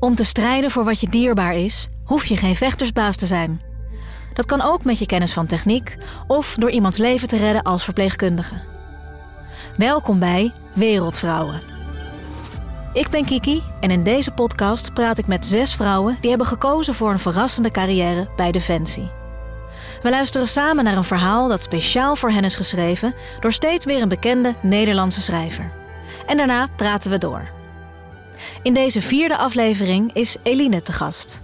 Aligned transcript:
Om 0.00 0.14
te 0.14 0.24
strijden 0.24 0.70
voor 0.70 0.84
wat 0.84 1.00
je 1.00 1.08
dierbaar 1.08 1.54
is, 1.54 1.88
hoef 2.04 2.26
je 2.26 2.36
geen 2.36 2.56
vechtersbaas 2.56 3.16
te 3.16 3.26
zijn. 3.26 3.62
Dat 4.34 4.46
kan 4.46 4.60
ook 4.60 4.84
met 4.84 4.98
je 4.98 5.06
kennis 5.06 5.32
van 5.32 5.46
techniek 5.46 5.96
of 6.26 6.54
door 6.54 6.70
iemands 6.70 6.98
leven 6.98 7.28
te 7.28 7.36
redden 7.36 7.62
als 7.62 7.84
verpleegkundige. 7.84 8.54
Welkom 9.76 10.18
bij 10.18 10.52
Wereldvrouwen. 10.72 11.60
Ik 12.92 13.10
ben 13.10 13.24
Kiki 13.24 13.62
en 13.80 13.90
in 13.90 14.02
deze 14.02 14.30
podcast 14.30 14.92
praat 14.92 15.18
ik 15.18 15.26
met 15.26 15.46
zes 15.46 15.74
vrouwen 15.74 16.16
die 16.20 16.30
hebben 16.30 16.46
gekozen 16.46 16.94
voor 16.94 17.10
een 17.10 17.18
verrassende 17.18 17.70
carrière 17.70 18.28
bij 18.36 18.52
Defensie. 18.52 19.10
We 20.02 20.10
luisteren 20.10 20.48
samen 20.48 20.84
naar 20.84 20.96
een 20.96 21.04
verhaal 21.04 21.48
dat 21.48 21.62
speciaal 21.62 22.16
voor 22.16 22.30
hen 22.30 22.44
is 22.44 22.54
geschreven 22.54 23.14
door 23.40 23.52
steeds 23.52 23.84
weer 23.84 24.02
een 24.02 24.08
bekende 24.08 24.54
Nederlandse 24.60 25.22
schrijver. 25.22 25.72
En 26.26 26.36
daarna 26.36 26.68
praten 26.76 27.10
we 27.10 27.18
door. 27.18 27.57
In 28.62 28.74
deze 28.74 29.00
vierde 29.00 29.36
aflevering 29.36 30.12
is 30.12 30.36
Eline 30.42 30.82
te 30.82 30.92
gast. 30.92 31.40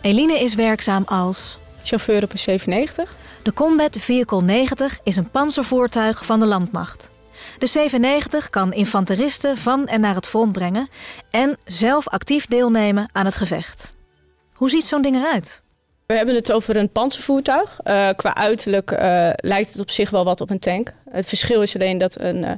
Eline 0.00 0.40
is 0.40 0.54
werkzaam 0.54 1.02
als 1.06 1.58
chauffeur 1.82 2.22
op 2.22 2.32
een 2.32 2.38
97. 2.38 3.16
De 3.42 3.52
Combat 3.52 3.96
Vehicle 3.96 4.42
90 4.42 4.98
is 5.02 5.16
een 5.16 5.30
panzervoertuig 5.30 6.24
van 6.24 6.40
de 6.40 6.46
landmacht. 6.46 7.10
De 7.58 7.66
97 7.66 8.50
kan 8.50 8.72
infanteristen 8.72 9.56
van 9.56 9.86
en 9.86 10.00
naar 10.00 10.14
het 10.14 10.26
front 10.26 10.52
brengen 10.52 10.88
en 11.30 11.56
zelf 11.64 12.08
actief 12.08 12.46
deelnemen 12.46 13.08
aan 13.12 13.24
het 13.24 13.34
gevecht. 13.34 13.90
Hoe 14.52 14.70
ziet 14.70 14.84
zo'n 14.84 15.02
ding 15.02 15.16
eruit? 15.16 15.62
We 16.06 16.14
hebben 16.14 16.34
het 16.34 16.52
over 16.52 16.76
een 16.76 16.92
panzervoertuig. 16.92 17.78
Uh, 17.84 18.08
qua 18.16 18.34
uiterlijk 18.34 18.90
uh, 18.90 19.30
lijkt 19.34 19.70
het 19.70 19.80
op 19.80 19.90
zich 19.90 20.10
wel 20.10 20.24
wat 20.24 20.40
op 20.40 20.50
een 20.50 20.58
tank. 20.58 20.92
Het 21.10 21.26
verschil 21.26 21.62
is 21.62 21.74
alleen 21.74 21.98
dat 21.98 22.20
een 22.20 22.44
uh, 22.44 22.50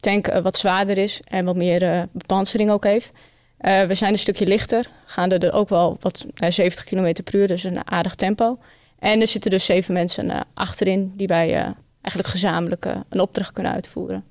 tank 0.00 0.26
wat 0.42 0.56
zwaarder 0.56 0.98
is 0.98 1.20
en 1.24 1.44
wat 1.44 1.56
meer 1.56 2.08
bepansering 2.12 2.70
ook 2.70 2.84
heeft. 2.84 3.12
we 3.58 3.94
zijn 3.94 4.12
een 4.12 4.18
stukje 4.18 4.46
lichter, 4.46 4.90
gaan 5.06 5.30
er 5.30 5.52
ook 5.52 5.68
wel 5.68 5.96
wat 6.00 6.26
70 6.48 6.84
km 6.84 7.22
per 7.24 7.34
uur, 7.34 7.46
dus 7.46 7.64
een 7.64 7.90
aardig 7.90 8.14
tempo. 8.14 8.58
En 8.98 9.20
er 9.20 9.26
zitten 9.26 9.50
dus 9.50 9.64
zeven 9.64 9.94
mensen 9.94 10.46
achterin 10.54 11.12
die 11.16 11.26
wij 11.26 11.74
eigenlijk 12.00 12.28
gezamenlijk 12.28 12.84
een 13.08 13.20
opdracht 13.20 13.52
kunnen 13.52 13.72
uitvoeren. 13.72 14.24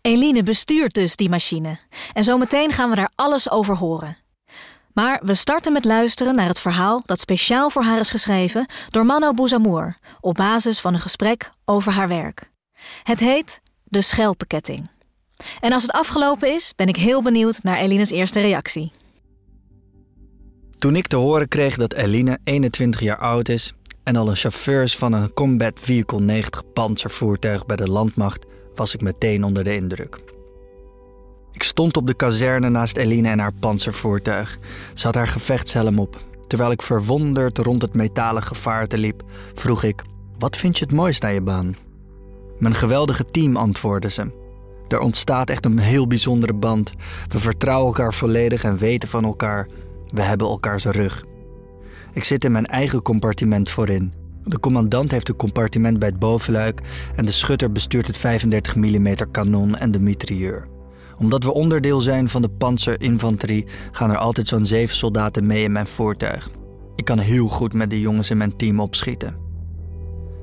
Eline 0.00 0.42
bestuurt 0.42 0.94
dus 0.94 1.16
die 1.16 1.28
machine. 1.28 1.78
En 2.12 2.24
zometeen 2.24 2.72
gaan 2.72 2.90
we 2.90 2.96
daar 2.96 3.10
alles 3.14 3.50
over 3.50 3.76
horen. 3.76 4.16
Maar 4.92 5.20
we 5.24 5.34
starten 5.34 5.72
met 5.72 5.84
luisteren 5.84 6.34
naar 6.34 6.48
het 6.48 6.60
verhaal 6.60 7.02
dat 7.06 7.20
speciaal 7.20 7.70
voor 7.70 7.82
haar 7.82 8.00
is 8.00 8.10
geschreven 8.10 8.66
door 8.90 9.06
Mano 9.06 9.32
Bouzamour 9.32 9.96
op 10.20 10.34
basis 10.34 10.80
van 10.80 10.94
een 10.94 11.00
gesprek 11.00 11.50
over 11.64 11.92
haar 11.92 12.08
werk. 12.08 12.50
Het 13.02 13.20
heet 13.20 13.60
De 13.90 14.00
Schelpenketting. 14.00 14.88
En 15.60 15.72
als 15.72 15.82
het 15.82 15.92
afgelopen 15.92 16.54
is, 16.54 16.72
ben 16.76 16.86
ik 16.86 16.96
heel 16.96 17.22
benieuwd 17.22 17.62
naar 17.62 17.78
Eline's 17.78 18.10
eerste 18.10 18.40
reactie. 18.40 18.92
Toen 20.78 20.96
ik 20.96 21.06
te 21.06 21.16
horen 21.16 21.48
kreeg 21.48 21.76
dat 21.76 21.92
Eline 21.92 22.38
21 22.44 23.00
jaar 23.00 23.18
oud 23.18 23.48
is 23.48 23.74
en 24.02 24.16
al 24.16 24.28
een 24.28 24.36
chauffeur 24.36 24.82
is 24.82 24.96
van 24.96 25.12
een 25.12 25.32
Combat 25.32 25.72
Vehicle 25.80 26.20
90 26.20 26.72
panzervoertuig 26.72 27.66
bij 27.66 27.76
de 27.76 27.88
landmacht, 27.90 28.46
was 28.74 28.94
ik 28.94 29.00
meteen 29.00 29.44
onder 29.44 29.64
de 29.64 29.74
indruk. 29.74 30.20
Ik 31.52 31.62
stond 31.62 31.96
op 31.96 32.06
de 32.06 32.14
kazerne 32.14 32.68
naast 32.68 32.96
Eline 32.96 33.28
en 33.28 33.38
haar 33.38 33.54
panzervoertuig. 33.60 34.58
Ze 34.94 35.06
had 35.06 35.14
haar 35.14 35.28
gevechtshelm 35.28 35.98
op. 35.98 36.24
Terwijl 36.46 36.70
ik 36.70 36.82
verwonderd 36.82 37.58
rond 37.58 37.82
het 37.82 37.94
metalen 37.94 38.42
gevaarte 38.42 38.98
liep, 38.98 39.22
vroeg 39.54 39.82
ik: 39.82 40.02
Wat 40.38 40.56
vind 40.56 40.78
je 40.78 40.84
het 40.84 40.94
mooist 40.94 41.24
aan 41.24 41.34
je 41.34 41.40
baan? 41.40 41.76
Mijn 42.60 42.74
geweldige 42.74 43.24
team, 43.30 43.56
antwoordde 43.56 44.10
ze. 44.10 44.30
Er 44.88 45.00
ontstaat 45.00 45.50
echt 45.50 45.64
een 45.64 45.78
heel 45.78 46.06
bijzondere 46.06 46.54
band. 46.54 46.92
We 47.28 47.38
vertrouwen 47.38 47.86
elkaar 47.86 48.14
volledig 48.14 48.64
en 48.64 48.76
weten 48.76 49.08
van 49.08 49.24
elkaar. 49.24 49.68
We 50.08 50.22
hebben 50.22 50.46
elkaars 50.46 50.84
rug. 50.84 51.24
Ik 52.12 52.24
zit 52.24 52.44
in 52.44 52.52
mijn 52.52 52.66
eigen 52.66 53.02
compartiment 53.02 53.70
voorin. 53.70 54.12
De 54.44 54.60
commandant 54.60 55.10
heeft 55.10 55.28
een 55.28 55.36
compartiment 55.36 55.98
bij 55.98 56.08
het 56.08 56.18
bovenluik 56.18 56.80
en 57.16 57.24
de 57.24 57.32
schutter 57.32 57.72
bestuurt 57.72 58.06
het 58.06 58.16
35 58.16 58.76
mm 58.76 59.14
kanon 59.30 59.76
en 59.76 59.90
de 59.90 60.00
mitrailleur 60.00 60.68
omdat 61.20 61.44
we 61.44 61.52
onderdeel 61.52 62.00
zijn 62.00 62.28
van 62.28 62.42
de 62.42 62.48
panzerinfanterie, 62.48 63.66
gaan 63.90 64.10
er 64.10 64.16
altijd 64.16 64.48
zo'n 64.48 64.66
zeven 64.66 64.96
soldaten 64.96 65.46
mee 65.46 65.62
in 65.62 65.72
mijn 65.72 65.86
voertuig. 65.86 66.50
Ik 66.96 67.04
kan 67.04 67.18
heel 67.18 67.48
goed 67.48 67.72
met 67.72 67.90
de 67.90 68.00
jongens 68.00 68.30
in 68.30 68.36
mijn 68.36 68.56
team 68.56 68.80
opschieten. 68.80 69.36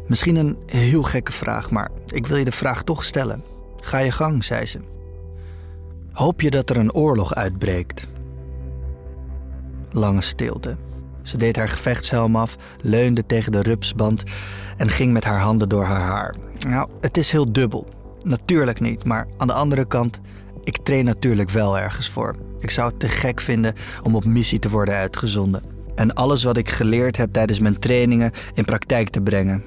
Misschien 0.07 0.35
een 0.35 0.57
heel 0.65 1.03
gekke 1.03 1.31
vraag, 1.31 1.71
maar 1.71 1.91
ik 2.05 2.27
wil 2.27 2.37
je 2.37 2.45
de 2.45 2.51
vraag 2.51 2.83
toch 2.83 3.03
stellen. 3.03 3.43
Ga 3.81 3.97
je 3.97 4.11
gang, 4.11 4.43
zei 4.43 4.65
ze. 4.65 4.79
Hoop 6.11 6.41
je 6.41 6.49
dat 6.49 6.69
er 6.69 6.77
een 6.77 6.93
oorlog 6.93 7.35
uitbreekt? 7.35 8.07
Lange 9.91 10.21
stilte. 10.21 10.77
Ze 11.21 11.37
deed 11.37 11.55
haar 11.55 11.69
gevechtshelm 11.69 12.35
af, 12.35 12.57
leunde 12.81 13.25
tegen 13.25 13.51
de 13.51 13.61
rupsband 13.61 14.23
en 14.77 14.89
ging 14.89 15.13
met 15.13 15.23
haar 15.23 15.39
handen 15.39 15.69
door 15.69 15.83
haar 15.83 16.01
haar. 16.01 16.35
Nou, 16.67 16.89
het 17.01 17.17
is 17.17 17.31
heel 17.31 17.51
dubbel. 17.51 17.87
Natuurlijk 18.19 18.79
niet, 18.79 19.03
maar 19.03 19.27
aan 19.37 19.47
de 19.47 19.53
andere 19.53 19.85
kant, 19.85 20.19
ik 20.63 20.77
train 20.77 21.05
natuurlijk 21.05 21.49
wel 21.49 21.79
ergens 21.79 22.09
voor. 22.09 22.35
Ik 22.59 22.69
zou 22.69 22.89
het 22.89 22.99
te 22.99 23.09
gek 23.09 23.41
vinden 23.41 23.73
om 24.03 24.15
op 24.15 24.25
missie 24.25 24.59
te 24.59 24.69
worden 24.69 24.95
uitgezonden. 24.95 25.63
En 25.95 26.13
alles 26.13 26.43
wat 26.43 26.57
ik 26.57 26.69
geleerd 26.69 27.17
heb 27.17 27.33
tijdens 27.33 27.59
mijn 27.59 27.79
trainingen 27.79 28.31
in 28.53 28.65
praktijk 28.65 29.09
te 29.09 29.21
brengen. 29.21 29.63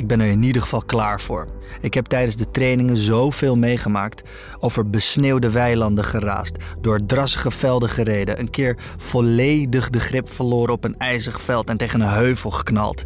Ik 0.00 0.06
ben 0.06 0.20
er 0.20 0.26
in 0.26 0.42
ieder 0.42 0.62
geval 0.62 0.82
klaar 0.86 1.20
voor. 1.20 1.46
Ik 1.80 1.94
heb 1.94 2.06
tijdens 2.06 2.36
de 2.36 2.50
trainingen 2.50 2.96
zoveel 2.96 3.56
meegemaakt. 3.56 4.22
Over 4.58 4.90
besneeuwde 4.90 5.50
weilanden 5.50 6.04
geraast, 6.04 6.56
door 6.80 7.06
drassige 7.06 7.50
velden 7.50 7.88
gereden, 7.88 8.40
een 8.40 8.50
keer 8.50 8.76
volledig 8.96 9.90
de 9.90 10.00
grip 10.00 10.32
verloren 10.32 10.74
op 10.74 10.84
een 10.84 10.96
ijzig 10.98 11.40
veld 11.40 11.68
en 11.68 11.76
tegen 11.76 12.00
een 12.00 12.08
heuvel 12.08 12.50
geknald. 12.50 13.04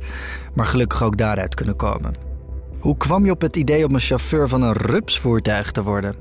Maar 0.54 0.66
gelukkig 0.66 1.02
ook 1.02 1.16
daaruit 1.16 1.54
kunnen 1.54 1.76
komen. 1.76 2.14
Hoe 2.78 2.96
kwam 2.96 3.24
je 3.24 3.30
op 3.30 3.40
het 3.40 3.56
idee 3.56 3.86
om 3.86 3.94
een 3.94 4.00
chauffeur 4.00 4.48
van 4.48 4.62
een 4.62 4.72
rupsvoertuig 4.72 5.72
te 5.72 5.82
worden? 5.82 6.14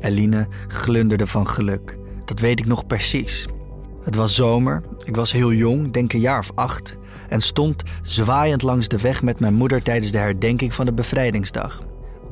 Eline 0.00 0.48
glunderde 0.68 1.26
van 1.26 1.48
geluk. 1.48 1.96
Dat 2.24 2.40
weet 2.40 2.60
ik 2.60 2.66
nog 2.66 2.86
precies. 2.86 3.46
Het 4.04 4.14
was 4.14 4.34
zomer, 4.34 4.82
ik 5.04 5.16
was 5.16 5.32
heel 5.32 5.52
jong, 5.52 5.92
denk 5.92 6.12
een 6.12 6.20
jaar 6.20 6.38
of 6.38 6.50
acht, 6.54 6.96
en 7.28 7.40
stond 7.40 7.82
zwaaiend 8.02 8.62
langs 8.62 8.88
de 8.88 9.00
weg 9.00 9.22
met 9.22 9.40
mijn 9.40 9.54
moeder 9.54 9.82
tijdens 9.82 10.12
de 10.12 10.18
herdenking 10.18 10.74
van 10.74 10.84
de 10.84 10.92
bevrijdingsdag. 10.92 11.82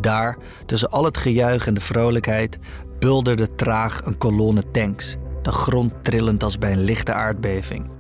Daar, 0.00 0.38
tussen 0.66 0.91
al 0.91 1.05
het 1.05 1.16
gejuich 1.16 1.66
en 1.66 1.75
de 1.75 1.81
vrolijkheid, 1.81 2.59
bulderde 2.99 3.55
traag 3.55 4.00
een 4.05 4.19
kolonne 4.19 4.71
tanks, 4.71 5.16
de 5.43 5.53
grond 5.53 5.93
trillend 6.03 6.43
als 6.43 6.59
bij 6.59 6.72
een 6.72 6.84
lichte 6.84 7.12
aardbeving. 7.12 7.91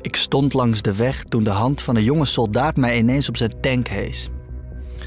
Ik 0.00 0.16
stond 0.16 0.52
langs 0.52 0.82
de 0.82 0.94
weg 0.94 1.24
toen 1.28 1.44
de 1.44 1.50
hand 1.50 1.80
van 1.80 1.96
een 1.96 2.04
jonge 2.04 2.24
soldaat 2.24 2.76
mij 2.76 2.98
ineens 2.98 3.28
op 3.28 3.36
zijn 3.36 3.60
tank 3.60 3.88
hees. 3.88 4.30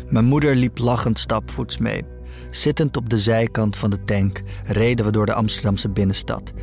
Mijn 0.09 0.25
moeder 0.25 0.56
liep 0.56 0.78
lachend 0.78 1.19
stapvoets 1.19 1.78
mee. 1.78 2.03
Zittend 2.50 2.97
op 2.97 3.09
de 3.09 3.18
zijkant 3.18 3.75
van 3.75 3.89
de 3.89 4.03
tank 4.03 4.41
reden 4.63 5.06
we 5.06 5.12
door 5.12 5.25
de 5.25 5.34
Amsterdamse 5.34 5.89
binnenstad. 5.89 6.53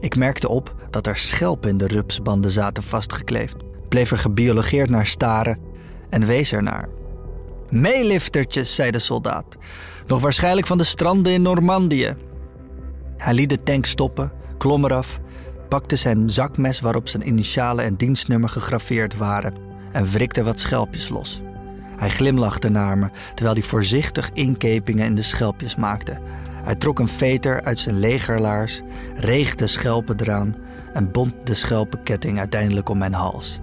Ik 0.00 0.16
merkte 0.16 0.48
op 0.48 0.74
dat 0.90 1.06
er 1.06 1.16
schelpen 1.16 1.70
in 1.70 1.78
de 1.78 1.86
rupsbanden 1.86 2.50
zaten 2.50 2.82
vastgekleefd, 2.82 3.56
bleef 3.88 4.10
er 4.10 4.18
gebiologeerd 4.18 4.90
naar 4.90 5.06
staren 5.06 5.58
en 6.08 6.26
wees 6.26 6.52
er 6.52 6.62
naar. 6.62 6.88
Meeliftertjes, 7.70 8.74
zei 8.74 8.90
de 8.90 8.98
soldaat. 8.98 9.56
Nog 10.06 10.20
waarschijnlijk 10.20 10.66
van 10.66 10.78
de 10.78 10.84
stranden 10.84 11.32
in 11.32 11.42
Normandië. 11.42 12.14
Hij 13.16 13.34
liet 13.34 13.48
de 13.48 13.62
tank 13.62 13.86
stoppen, 13.86 14.32
klom 14.58 14.84
eraf, 14.84 15.20
pakte 15.68 15.96
zijn 15.96 16.30
zakmes 16.30 16.80
waarop 16.80 17.08
zijn 17.08 17.28
initialen 17.28 17.84
en 17.84 17.94
dienstnummer 17.94 18.48
gegraveerd 18.48 19.16
waren 19.16 19.54
en 19.92 20.04
wrikte 20.04 20.42
wat 20.42 20.60
schelpjes 20.60 21.08
los. 21.08 21.40
Hij 21.96 22.08
glimlachte 22.08 22.68
naar 22.68 22.98
me 22.98 23.08
terwijl 23.34 23.54
hij 23.54 23.64
voorzichtig 23.64 24.30
inkepingen 24.32 25.06
in 25.06 25.14
de 25.14 25.22
schelpjes 25.22 25.76
maakte. 25.76 26.18
Hij 26.62 26.74
trok 26.74 26.98
een 26.98 27.08
veter 27.08 27.62
uit 27.62 27.78
zijn 27.78 27.98
legerlaars, 27.98 28.80
reeg 29.16 29.54
de 29.54 29.66
schelpen 29.66 30.20
eraan 30.20 30.54
en 30.94 31.10
bond 31.10 31.34
de 31.44 31.54
schelpenketting 31.54 32.38
uiteindelijk 32.38 32.88
om 32.88 32.98
mijn 32.98 33.14
hals. 33.14 33.60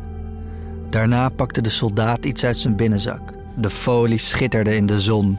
Daarna 0.89 1.29
pakte 1.29 1.61
de 1.61 1.69
soldaat 1.69 2.25
iets 2.25 2.45
uit 2.45 2.57
zijn 2.57 2.75
binnenzak. 2.75 3.33
De 3.55 3.69
folie 3.69 4.17
schitterde 4.17 4.75
in 4.75 4.85
de 4.85 4.99
zon. 4.99 5.37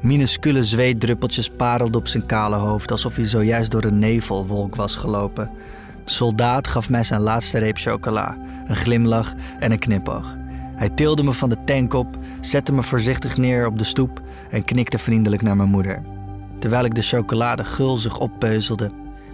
Minuscule 0.00 0.64
zweetdruppeltjes 0.64 1.50
parelden 1.50 2.00
op 2.00 2.08
zijn 2.08 2.26
kale 2.26 2.56
hoofd 2.56 2.90
alsof 2.90 3.16
hij 3.16 3.26
zojuist 3.26 3.70
door 3.70 3.84
een 3.84 3.98
nevelwolk 3.98 4.76
was 4.76 4.96
gelopen. 4.96 5.50
De 6.04 6.10
soldaat 6.10 6.66
gaf 6.66 6.90
mij 6.90 7.04
zijn 7.04 7.20
laatste 7.20 7.58
reep 7.58 7.76
chocola, 7.76 8.36
een 8.66 8.76
glimlach 8.76 9.34
en 9.58 9.72
een 9.72 9.78
knipoog. 9.78 10.36
Hij 10.74 10.88
tilde 10.88 11.22
me 11.22 11.32
van 11.32 11.48
de 11.48 11.64
tank 11.64 11.94
op, 11.94 12.16
zette 12.40 12.72
me 12.72 12.82
voorzichtig 12.82 13.36
neer 13.36 13.66
op 13.66 13.78
de 13.78 13.84
stoep 13.84 14.20
en 14.50 14.64
knikte 14.64 14.98
vriendelijk 14.98 15.42
naar 15.42 15.56
mijn 15.56 15.68
moeder. 15.68 16.02
Terwijl 16.64 16.84
ik 16.84 16.94
de 16.94 17.02
chocolade 17.02 17.64
gulzig 17.64 18.18
oppeuzelde, 18.18 18.90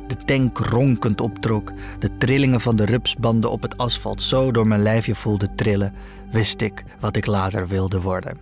de 0.07 0.17
tank 0.17 0.59
ronkend 0.59 1.21
optrok, 1.21 1.73
de 1.99 2.15
trillingen 2.15 2.61
van 2.61 2.77
de 2.77 2.85
rupsbanden 2.85 3.51
op 3.51 3.63
het 3.63 3.77
asfalt 3.79 4.23
zo 4.23 4.51
door 4.51 4.67
mijn 4.67 4.83
lijfje 4.83 5.15
voelde 5.15 5.55
trillen, 5.55 5.95
wist 6.31 6.61
ik 6.61 6.85
wat 7.01 7.17
ik 7.17 7.27
later 7.27 7.69
wilde 7.69 8.01
worden. 8.01 8.39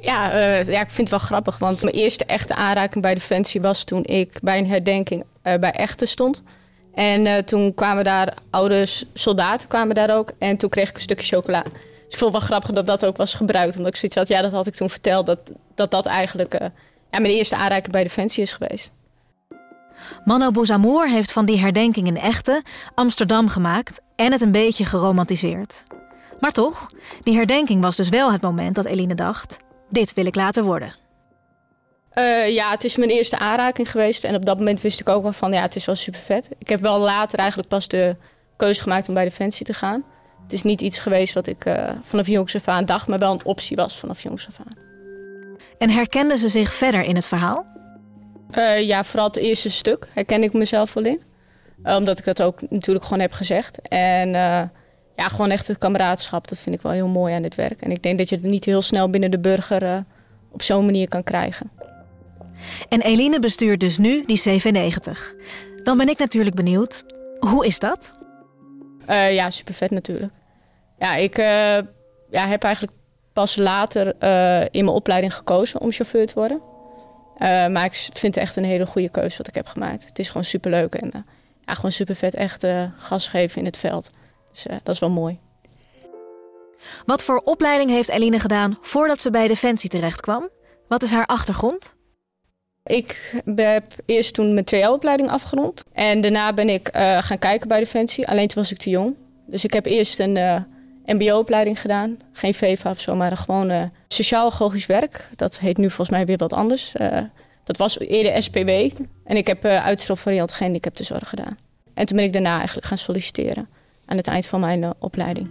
Ja, 0.00 0.34
uh, 0.34 0.68
ja, 0.68 0.80
ik 0.80 0.90
vind 0.90 1.10
het 1.10 1.10
wel 1.10 1.28
grappig. 1.28 1.58
Want 1.58 1.82
mijn 1.82 1.94
eerste 1.94 2.24
echte 2.24 2.54
aanraking 2.54 3.02
bij 3.02 3.14
Defensie 3.14 3.60
was 3.60 3.84
toen 3.84 4.04
ik 4.04 4.38
bij 4.42 4.58
een 4.58 4.68
herdenking 4.68 5.24
uh, 5.44 5.54
bij 5.54 5.72
Echten 5.72 6.08
stond. 6.08 6.42
En 6.94 7.26
uh, 7.26 7.36
toen 7.36 7.74
kwamen 7.74 8.04
daar 8.04 8.34
oude 8.50 8.86
soldaten 9.14 9.68
kwamen 9.68 9.94
daar 9.94 10.16
ook. 10.16 10.32
En 10.38 10.56
toen 10.56 10.70
kreeg 10.70 10.88
ik 10.88 10.96
een 10.96 11.02
stukje 11.02 11.36
chocola. 11.36 11.62
Dus 12.08 12.16
ik 12.16 12.18
vond 12.18 12.32
het 12.32 12.40
wel 12.40 12.50
grappig 12.50 12.70
dat 12.70 12.86
dat 12.86 13.04
ook 13.04 13.16
was 13.16 13.34
gebruikt. 13.34 13.76
Omdat 13.76 13.92
ik 13.92 13.98
zoiets 13.98 14.18
had, 14.18 14.28
ja, 14.28 14.42
dat 14.42 14.52
had 14.52 14.66
ik 14.66 14.74
toen 14.74 14.90
verteld. 14.90 15.26
Dat 15.26 15.52
dat, 15.74 15.90
dat 15.90 16.06
eigenlijk 16.06 16.52
ja, 17.10 17.18
mijn 17.18 17.24
eerste 17.32 17.56
aanraking 17.56 17.92
bij 17.92 18.02
Defensie 18.02 18.42
is 18.42 18.52
geweest. 18.52 18.90
Mano 20.24 20.50
Bouzamour 20.50 21.08
heeft 21.08 21.32
van 21.32 21.46
die 21.46 21.58
herdenking 21.58 22.06
in 22.06 22.16
Echte 22.16 22.62
Amsterdam 22.94 23.48
gemaakt 23.48 24.00
en 24.16 24.32
het 24.32 24.40
een 24.40 24.52
beetje 24.52 24.84
geromantiseerd. 24.84 25.82
Maar 26.40 26.52
toch, 26.52 26.90
die 27.22 27.36
herdenking 27.36 27.82
was 27.82 27.96
dus 27.96 28.08
wel 28.08 28.32
het 28.32 28.42
moment 28.42 28.74
dat 28.74 28.84
Eline 28.84 29.14
dacht: 29.14 29.56
dit 29.88 30.14
wil 30.14 30.26
ik 30.26 30.34
laten 30.34 30.64
worden. 30.64 30.94
Uh, 32.14 32.48
ja, 32.54 32.70
het 32.70 32.84
is 32.84 32.96
mijn 32.96 33.10
eerste 33.10 33.38
aanraking 33.38 33.90
geweest. 33.90 34.24
En 34.24 34.34
op 34.34 34.44
dat 34.44 34.58
moment 34.58 34.80
wist 34.80 35.00
ik 35.00 35.08
ook 35.08 35.22
wel 35.22 35.32
van 35.32 35.52
ja, 35.52 35.62
het 35.62 35.76
is 35.76 35.84
wel 35.84 35.94
super 35.94 36.20
vet. 36.20 36.48
Ik 36.58 36.68
heb 36.68 36.80
wel 36.80 36.98
later 36.98 37.38
eigenlijk 37.38 37.68
pas 37.68 37.88
de 37.88 38.16
keuze 38.56 38.82
gemaakt 38.82 39.08
om 39.08 39.14
bij 39.14 39.24
Defensie 39.24 39.66
te 39.66 39.72
gaan. 39.72 40.04
Het 40.48 40.56
is 40.56 40.62
niet 40.62 40.80
iets 40.80 40.98
geweest 40.98 41.34
wat 41.34 41.46
ik 41.46 41.64
uh, 41.64 41.90
vanaf 42.02 42.26
jongs 42.26 42.54
af 42.54 42.68
aan 42.68 42.84
dacht, 42.84 43.08
maar 43.08 43.18
wel 43.18 43.32
een 43.32 43.44
optie 43.44 43.76
was 43.76 43.98
vanaf 43.98 44.22
jongs 44.22 44.46
af 44.48 44.58
aan. 44.58 44.76
En 45.78 45.90
herkenden 45.90 46.38
ze 46.38 46.48
zich 46.48 46.74
verder 46.74 47.04
in 47.04 47.14
het 47.14 47.26
verhaal? 47.26 47.66
Uh, 48.56 48.80
ja, 48.80 49.04
vooral 49.04 49.26
het 49.26 49.36
eerste 49.36 49.70
stuk 49.70 50.08
herken 50.14 50.42
ik 50.42 50.52
mezelf 50.52 50.94
wel 50.94 51.04
in. 51.04 51.22
omdat 51.84 52.18
ik 52.18 52.24
dat 52.24 52.42
ook 52.42 52.70
natuurlijk 52.70 53.04
gewoon 53.04 53.20
heb 53.20 53.32
gezegd. 53.32 53.88
En 53.88 54.30
ja, 55.16 55.28
gewoon 55.28 55.50
echt 55.50 55.68
het 55.68 55.78
kameraadschap, 55.78 56.48
dat 56.48 56.58
vind 56.58 56.74
ik 56.76 56.82
wel 56.82 56.92
heel 56.92 57.08
mooi 57.08 57.34
aan 57.34 57.42
dit 57.42 57.54
werk. 57.54 57.80
En 57.80 57.90
ik 57.90 58.02
denk 58.02 58.18
dat 58.18 58.28
je 58.28 58.34
het 58.34 58.44
niet 58.44 58.64
heel 58.64 58.82
snel 58.82 59.10
binnen 59.10 59.30
de 59.30 59.38
burger 59.38 60.04
op 60.50 60.62
zo'n 60.62 60.84
manier 60.84 61.08
kan 61.08 61.24
krijgen. 61.24 61.70
En 62.88 63.00
Eline 63.00 63.40
bestuurt 63.40 63.80
dus 63.80 63.98
nu 63.98 64.24
die 64.26 64.42
CV90. 64.48 65.36
Dan 65.82 65.96
ben 65.96 66.08
ik 66.08 66.18
natuurlijk 66.18 66.56
benieuwd, 66.56 67.04
hoe 67.38 67.66
is 67.66 67.78
dat? 67.78 68.18
Uh, 69.08 69.34
ja, 69.34 69.50
super 69.50 69.74
vet 69.74 69.90
natuurlijk. 69.90 70.32
Ja, 70.98 71.14
ik 71.14 71.38
uh, 71.38 71.44
ja, 72.30 72.46
heb 72.46 72.62
eigenlijk 72.62 72.96
pas 73.32 73.56
later 73.56 74.06
uh, 74.06 74.60
in 74.60 74.84
mijn 74.84 74.96
opleiding 74.96 75.34
gekozen 75.34 75.80
om 75.80 75.92
chauffeur 75.92 76.26
te 76.26 76.34
worden. 76.34 76.60
maar 77.72 77.84
ik 77.84 77.92
vind 77.94 78.34
het 78.34 78.36
echt 78.36 78.56
een 78.56 78.64
hele 78.64 78.86
goede 78.86 79.08
keuze 79.08 79.38
wat 79.38 79.48
ik 79.48 79.54
heb 79.54 79.66
gemaakt. 79.66 80.04
Het 80.04 80.18
is 80.18 80.28
gewoon 80.28 80.44
super 80.44 80.70
leuk 80.70 80.94
en 80.94 81.26
ja, 81.66 81.74
gewoon 81.74 81.92
super 81.92 82.14
vet 82.14 82.34
echt 82.34 82.66
gas 82.96 83.26
geven 83.26 83.58
in 83.58 83.64
het 83.64 83.76
veld. 83.76 84.10
Dus 84.52 84.66
dat 84.82 84.94
is 84.94 85.00
wel 85.00 85.10
mooi. 85.10 85.38
Wat 87.06 87.22
voor 87.22 87.42
opleiding 87.44 87.90
heeft 87.90 88.08
Eline 88.08 88.38
gedaan 88.38 88.78
voordat 88.80 89.20
ze 89.20 89.30
bij 89.30 89.46
Defensie 89.46 89.90
terecht 89.90 90.20
kwam? 90.20 90.48
Wat 90.88 91.02
is 91.02 91.10
haar 91.10 91.26
achtergrond? 91.26 91.96
Ik 92.84 93.34
heb 93.56 93.86
eerst 94.06 94.34
toen 94.34 94.52
mijn 94.54 94.64
TL-opleiding 94.64 95.30
afgerond. 95.30 95.84
En 95.92 96.20
daarna 96.20 96.52
ben 96.52 96.68
ik 96.68 96.96
uh, 96.96 97.22
gaan 97.22 97.38
kijken 97.38 97.68
bij 97.68 97.78
Defensie. 97.78 98.28
Alleen 98.28 98.48
toen 98.48 98.62
was 98.62 98.72
ik 98.72 98.78
te 98.78 98.90
jong. 98.90 99.14
Dus 99.46 99.64
ik 99.64 99.72
heb 99.72 99.86
eerst 99.86 100.18
een 100.18 100.36
uh, 100.36 100.60
MBO-opleiding 101.08 101.80
gedaan. 101.80 102.18
Geen 102.32 102.54
VEVA 102.54 102.90
of 102.90 103.00
zo, 103.00 103.14
maar 103.14 103.36
gewoon 103.36 103.70
uh, 103.70 103.82
sociaal-agogisch 104.08 104.86
werk. 104.86 105.28
Dat 105.36 105.58
heet 105.58 105.76
nu 105.76 105.86
volgens 105.86 106.16
mij 106.16 106.26
weer 106.26 106.36
wat 106.36 106.52
anders. 106.52 106.92
dat 107.64 107.76
was 107.76 107.98
eerder 107.98 108.42
SPW. 108.42 108.68
En 109.24 109.36
ik 109.36 109.46
heb 109.46 109.64
uh, 109.64 109.86
gehandicaptenzorg 110.46 111.28
gedaan. 111.28 111.58
En 111.94 112.06
toen 112.06 112.16
ben 112.16 112.26
ik 112.26 112.32
daarna 112.32 112.56
eigenlijk 112.56 112.86
gaan 112.86 112.98
solliciteren. 112.98 113.68
Aan 114.06 114.16
het 114.16 114.26
eind 114.26 114.46
van 114.46 114.60
mijn 114.60 114.92
opleiding. 114.98 115.48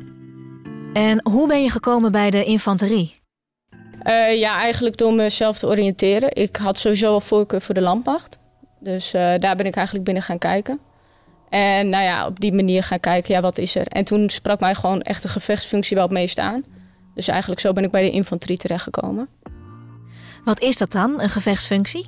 En 0.94 1.19
hoe 1.30 1.48
ben 1.48 1.63
je 1.63 1.69
gekomen 1.69 2.12
bij 2.12 2.30
de 2.30 2.44
infanterie? 2.44 3.15
Ja, 4.36 4.57
eigenlijk 4.57 4.98
door 4.98 5.13
mezelf 5.13 5.57
te 5.57 5.68
oriënteren. 5.68 6.36
Ik 6.36 6.56
had 6.56 6.77
sowieso 6.77 7.13
al 7.13 7.21
voorkeur 7.21 7.62
voor 7.62 7.75
de 7.75 7.81
landmacht. 7.81 8.39
Dus 8.80 9.12
daar 9.12 9.56
ben 9.56 9.65
ik 9.65 9.75
eigenlijk 9.75 10.06
binnen 10.06 10.24
gaan 10.24 10.38
kijken. 10.38 10.80
En 11.50 11.90
nou 11.90 12.04
ja, 12.04 12.26
op 12.26 12.40
die 12.40 12.54
manier 12.54 12.84
gaan 12.84 13.00
kijken, 13.00 13.34
ja, 13.34 13.42
wat 13.42 13.58
is 13.58 13.76
er? 13.76 13.88
En 13.88 14.04
toen 14.04 14.30
sprak 14.30 14.60
mij 14.60 14.76
gewoon 14.76 15.02
echt 15.02 15.22
de 15.22 15.28
gevechtsfunctie 15.28 15.96
wel 15.96 16.06
het 16.06 16.14
meest 16.14 16.40
aan. 16.40 16.64
Dus 17.16 17.28
eigenlijk 17.28 17.62
zo 17.62 17.74
ben 17.74 17.84
ik 17.84 17.92
bij 17.92 18.02
de 18.02 18.12
infanterie 18.12 18.58
terechtgekomen. 18.58 19.28
Wat 20.44 20.62
is 20.62 20.78
dat 20.78 20.92
dan, 20.92 21.22
een 21.22 21.30
gevechtsfunctie? 21.30 22.06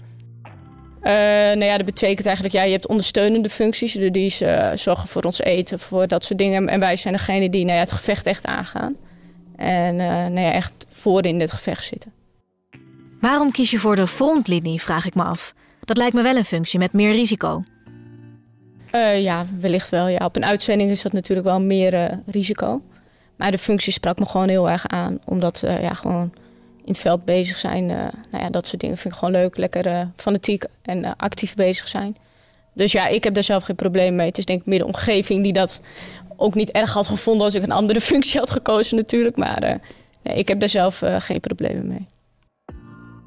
Uh, 1.03 1.11
nou 1.11 1.63
ja, 1.63 1.77
dat 1.77 1.85
betekent 1.85 2.25
eigenlijk, 2.25 2.55
ja, 2.55 2.63
je 2.63 2.71
hebt 2.71 2.87
ondersteunende 2.87 3.49
functies. 3.49 3.93
Die 3.93 4.29
zorgen 4.75 5.09
voor 5.09 5.21
ons 5.21 5.41
eten, 5.41 5.79
voor 5.79 6.07
dat 6.07 6.23
soort 6.23 6.39
dingen. 6.39 6.67
En 6.67 6.79
wij 6.79 6.95
zijn 6.95 7.13
degene 7.13 7.49
die 7.49 7.63
nou 7.65 7.75
ja, 7.75 7.83
het 7.83 7.91
gevecht 7.91 8.25
echt 8.25 8.45
aangaan. 8.45 8.95
En 9.55 9.95
nou 9.95 10.39
ja, 10.39 10.51
echt 10.51 10.73
voor 10.91 11.25
in 11.25 11.39
het 11.39 11.51
gevecht 11.51 11.83
zitten. 11.83 12.13
Waarom 13.19 13.51
kies 13.51 13.71
je 13.71 13.79
voor 13.79 13.95
de 13.95 14.07
frontlinie, 14.07 14.81
vraag 14.81 15.05
ik 15.05 15.15
me 15.15 15.23
af. 15.23 15.53
Dat 15.85 15.97
lijkt 15.97 16.15
me 16.15 16.21
wel 16.21 16.35
een 16.35 16.45
functie 16.45 16.79
met 16.79 16.93
meer 16.93 17.13
risico. 17.13 17.63
Uh, 18.91 19.21
ja, 19.21 19.45
wellicht 19.59 19.89
wel. 19.89 20.07
Ja. 20.07 20.25
Op 20.25 20.35
een 20.35 20.45
uitzending 20.45 20.91
is 20.91 21.01
dat 21.01 21.13
natuurlijk 21.13 21.47
wel 21.47 21.61
meer 21.61 21.93
uh, 21.93 22.05
risico. 22.25 22.81
Maar 23.35 23.51
de 23.51 23.57
functie 23.57 23.93
sprak 23.93 24.19
me 24.19 24.25
gewoon 24.25 24.49
heel 24.49 24.69
erg 24.69 24.87
aan. 24.87 25.19
Omdat 25.25 25.61
uh, 25.65 25.81
ja, 25.81 25.93
gewoon 25.93 26.31
in 26.77 26.95
het 26.95 26.99
veld 26.99 27.25
bezig 27.25 27.57
zijn. 27.57 27.85
nou 27.85 28.11
ja, 28.31 28.49
dat 28.49 28.67
soort 28.67 28.81
dingen 28.81 28.97
vind 28.97 29.13
ik 29.13 29.19
gewoon 29.19 29.33
leuk. 29.33 29.57
Lekker 29.57 30.07
fanatiek 30.15 30.63
en 30.81 31.15
actief 31.15 31.55
bezig 31.55 31.87
zijn. 31.87 32.15
Dus 32.73 32.91
ja, 32.91 33.07
ik 33.07 33.23
heb 33.23 33.33
daar 33.33 33.43
zelf 33.43 33.63
geen 33.63 33.75
probleem 33.75 34.15
mee. 34.15 34.27
Het 34.27 34.37
is 34.37 34.45
denk 34.45 34.59
ik 34.59 34.65
meer 34.65 34.79
de 34.79 34.85
omgeving 34.85 35.43
die 35.43 35.53
dat 35.53 35.79
ook 36.35 36.55
niet 36.55 36.71
erg 36.71 36.93
had 36.93 37.07
gevonden 37.07 37.45
als 37.45 37.55
ik 37.55 37.63
een 37.63 37.71
andere 37.71 38.01
functie 38.11 38.39
had 38.39 38.51
gekozen 38.51 38.97
natuurlijk. 38.97 39.37
Maar 39.37 39.79
nee, 40.23 40.37
ik 40.37 40.47
heb 40.47 40.59
daar 40.59 40.69
zelf 40.69 41.01
geen 41.19 41.39
problemen 41.39 41.87
mee. 41.87 42.07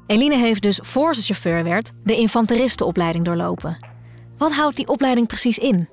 Eline 0.07 0.37
heeft 0.37 0.61
dus 0.61 0.79
voor 0.81 1.15
ze 1.15 1.21
chauffeur 1.21 1.63
werd 1.63 1.91
de 2.03 2.15
infanteristenopleiding 2.15 3.25
doorlopen. 3.25 3.92
Wat 4.43 4.53
houdt 4.53 4.75
die 4.75 4.87
opleiding 4.87 5.27
precies 5.27 5.57
in? 5.57 5.89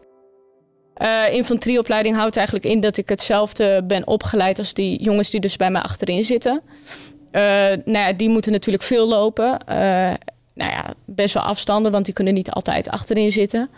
Uh, 1.03 1.33
infanterieopleiding 1.33 2.17
houdt 2.17 2.37
eigenlijk 2.37 2.67
in 2.67 2.81
dat 2.81 2.97
ik 2.97 3.09
hetzelfde 3.09 3.83
ben 3.87 4.07
opgeleid 4.07 4.59
als 4.59 4.75
die 4.75 5.03
jongens 5.03 5.31
die 5.31 5.41
dus 5.41 5.57
bij 5.57 5.71
mij 5.71 5.83
achterin 5.83 6.25
zitten. 6.25 6.63
Uh, 7.33 7.43
nou 7.85 7.99
ja, 7.99 8.13
die 8.13 8.29
moeten 8.29 8.53
natuurlijk 8.53 8.85
veel 8.85 9.09
lopen. 9.09 9.61
Uh, 9.69 9.77
nou 10.55 10.71
ja, 10.71 10.95
best 11.05 11.35
wel 11.35 11.43
afstanden, 11.43 11.93
want 11.93 12.05
die 12.05 12.15
kunnen 12.15 12.35
niet 12.35 12.51
altijd 12.51 12.89
achterin 12.89 13.33
zitten. 13.33 13.69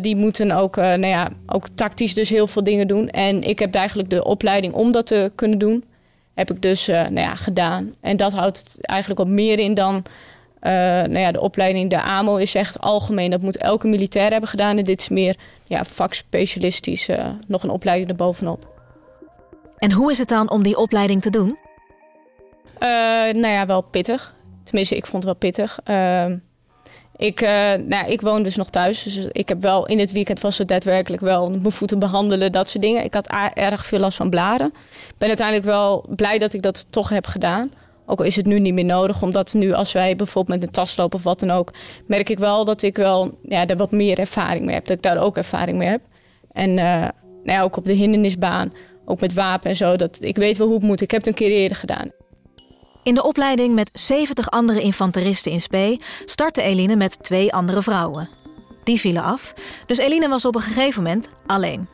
die 0.00 0.16
moeten 0.16 0.52
ook, 0.52 0.76
nou 0.76 1.06
ja, 1.06 1.30
ook 1.46 1.68
tactisch 1.74 2.14
dus 2.14 2.28
heel 2.28 2.46
veel 2.46 2.64
dingen 2.64 2.88
doen. 2.88 3.08
En 3.08 3.42
ik 3.42 3.58
heb 3.58 3.74
eigenlijk 3.74 4.10
de 4.10 4.24
opleiding 4.24 4.72
om 4.74 4.92
dat 4.92 5.06
te 5.06 5.32
kunnen 5.34 5.58
doen 5.58 5.84
heb 6.34 6.50
ik 6.50 6.62
dus 6.62 6.86
nou 6.86 7.20
ja, 7.20 7.34
gedaan. 7.34 7.94
En 8.00 8.16
dat 8.16 8.32
houdt 8.32 8.76
eigenlijk 8.80 9.20
op 9.20 9.28
meer 9.28 9.58
in 9.58 9.74
dan 9.74 10.02
nou 10.70 11.18
ja, 11.18 11.32
de 11.32 11.40
opleiding. 11.40 11.90
De 11.90 12.02
AMO 12.02 12.36
is 12.36 12.54
echt 12.54 12.80
algemeen. 12.80 13.30
Dat 13.30 13.40
moet 13.40 13.56
elke 13.56 13.86
militair 13.86 14.30
hebben 14.30 14.48
gedaan. 14.48 14.78
En 14.78 14.84
dit 14.84 15.00
is 15.00 15.08
meer 15.08 15.36
ja, 15.64 15.84
vakspecialistisch, 15.84 17.08
uh, 17.08 17.28
nog 17.48 17.62
een 17.62 17.70
opleiding 17.70 18.10
erbovenop. 18.10 18.80
En 19.78 19.92
hoe 19.92 20.10
is 20.10 20.18
het 20.18 20.28
dan 20.28 20.50
om 20.50 20.62
die 20.62 20.76
opleiding 20.76 21.22
te 21.22 21.30
doen? 21.30 21.58
nou 23.32 23.48
ja, 23.48 23.66
wel 23.66 23.80
pittig. 23.80 24.34
Tenminste, 24.64 24.96
ik 24.96 25.06
vond 25.06 25.24
het 25.24 25.24
wel 25.24 25.50
pittig. 25.50 25.78
Ehm, 25.84 26.36
ik, 27.16 27.40
uh, 27.40 27.48
nou, 27.86 28.06
ik 28.06 28.20
woon 28.20 28.42
dus 28.42 28.56
nog 28.56 28.70
thuis. 28.70 29.02
Dus 29.02 29.26
ik 29.32 29.48
heb 29.48 29.62
wel 29.62 29.86
in 29.86 29.98
het 29.98 30.12
weekend 30.12 30.40
was 30.40 30.58
het 30.58 30.68
daadwerkelijk 30.68 31.22
wel 31.22 31.50
mijn 31.50 31.72
voeten 31.72 31.98
behandelen, 31.98 32.52
dat 32.52 32.68
soort 32.68 32.84
dingen. 32.84 33.04
Ik 33.04 33.14
had 33.14 33.26
erg 33.54 33.86
veel 33.86 33.98
last 33.98 34.16
van 34.16 34.30
blaren. 34.30 34.66
Ik 35.08 35.18
ben 35.18 35.28
uiteindelijk 35.28 35.66
wel 35.66 36.04
blij 36.08 36.38
dat 36.38 36.52
ik 36.52 36.62
dat 36.62 36.86
toch 36.90 37.08
heb 37.08 37.26
gedaan. 37.26 37.72
Ook 38.12 38.18
al 38.18 38.24
is 38.24 38.36
het 38.36 38.46
nu 38.46 38.58
niet 38.58 38.74
meer 38.74 38.84
nodig, 38.84 39.22
omdat 39.22 39.52
nu 39.54 39.72
als 39.72 39.92
wij 39.92 40.16
bijvoorbeeld 40.16 40.58
met 40.58 40.68
een 40.68 40.74
tas 40.74 40.96
lopen 40.96 41.18
of 41.18 41.24
wat 41.24 41.40
dan 41.40 41.50
ook, 41.50 41.72
merk 42.06 42.28
ik 42.28 42.38
wel 42.38 42.64
dat 42.64 42.82
ik 42.82 42.96
wel 42.96 43.38
ja, 43.42 43.64
daar 43.64 43.76
wat 43.76 43.90
meer 43.90 44.18
ervaring 44.18 44.64
mee 44.64 44.74
heb. 44.74 44.86
Dat 44.86 44.96
ik 44.96 45.02
daar 45.02 45.18
ook 45.18 45.36
ervaring 45.36 45.78
mee 45.78 45.88
heb. 45.88 46.00
En 46.52 46.70
uh, 46.70 47.08
nou 47.44 47.62
ook 47.62 47.76
op 47.76 47.84
de 47.84 47.92
hindernisbaan, 47.92 48.72
ook 49.04 49.20
met 49.20 49.32
wapen 49.32 49.70
en 49.70 49.76
zo. 49.76 49.96
Dat, 49.96 50.18
ik 50.20 50.36
weet 50.36 50.56
wel 50.56 50.66
hoe 50.66 50.76
het 50.76 50.84
moet. 50.84 51.00
Ik 51.00 51.10
heb 51.10 51.20
het 51.20 51.28
een 51.28 51.46
keer 51.46 51.50
eerder 51.50 51.76
gedaan. 51.76 52.10
In 53.02 53.14
de 53.14 53.24
opleiding 53.24 53.74
met 53.74 53.90
70 53.92 54.50
andere 54.50 54.80
infanteristen 54.80 55.52
in 55.52 55.60
Spee 55.60 56.00
startte 56.24 56.62
Eline 56.62 56.96
met 56.96 57.22
twee 57.22 57.52
andere 57.52 57.82
vrouwen. 57.82 58.28
Die 58.84 59.00
vielen 59.00 59.22
af, 59.22 59.54
dus 59.86 59.98
Eline 59.98 60.28
was 60.28 60.44
op 60.44 60.54
een 60.54 60.60
gegeven 60.60 61.02
moment 61.02 61.28
alleen. 61.46 61.88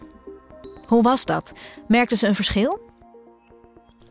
Hoe 0.86 1.02
was 1.02 1.24
dat? 1.24 1.52
Merkte 1.88 2.16
ze 2.16 2.26
een 2.26 2.34
verschil? 2.34 2.87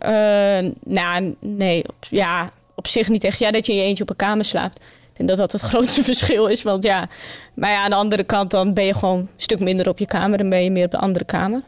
Uh, 0.02 0.72
nou, 0.84 1.36
nee. 1.40 1.84
Op, 1.88 2.06
ja, 2.10 2.52
op 2.76 2.88
zich 2.88 3.10
niet 3.10 3.24
echt. 3.24 3.40
Ja, 3.40 3.52
dat 3.52 3.66
je 3.66 3.72
in 3.72 3.78
je 3.78 3.84
eentje 3.84 4.04
op 4.04 4.10
een 4.10 4.16
kamer 4.16 4.46
slaapt. 4.46 4.80
Denk 5.14 5.30
dat 5.30 5.38
dat 5.38 5.52
het 5.52 5.62
grootste 5.72 6.04
verschil 6.04 6.48
is. 6.48 6.64
Want 6.64 6.84
ja, 6.84 7.08
maar 7.54 7.70
ja, 7.70 7.84
aan 7.84 7.90
de 7.90 7.96
andere 7.96 8.24
kant 8.24 8.52
dan 8.52 8.74
ben 8.74 8.86
je 8.86 8.94
gewoon 8.94 9.20
een 9.20 9.30
stuk 9.38 9.60
minder 9.60 9.90
op 9.90 10.00
je 10.00 10.06
kamer. 10.06 10.38
Dan 10.38 10.50
ben 10.50 10.64
je 10.64 10.72
meer 10.72 10.86
op 10.86 10.92
de 10.92 10.98
andere 10.98 11.26
kamer. 11.26 11.62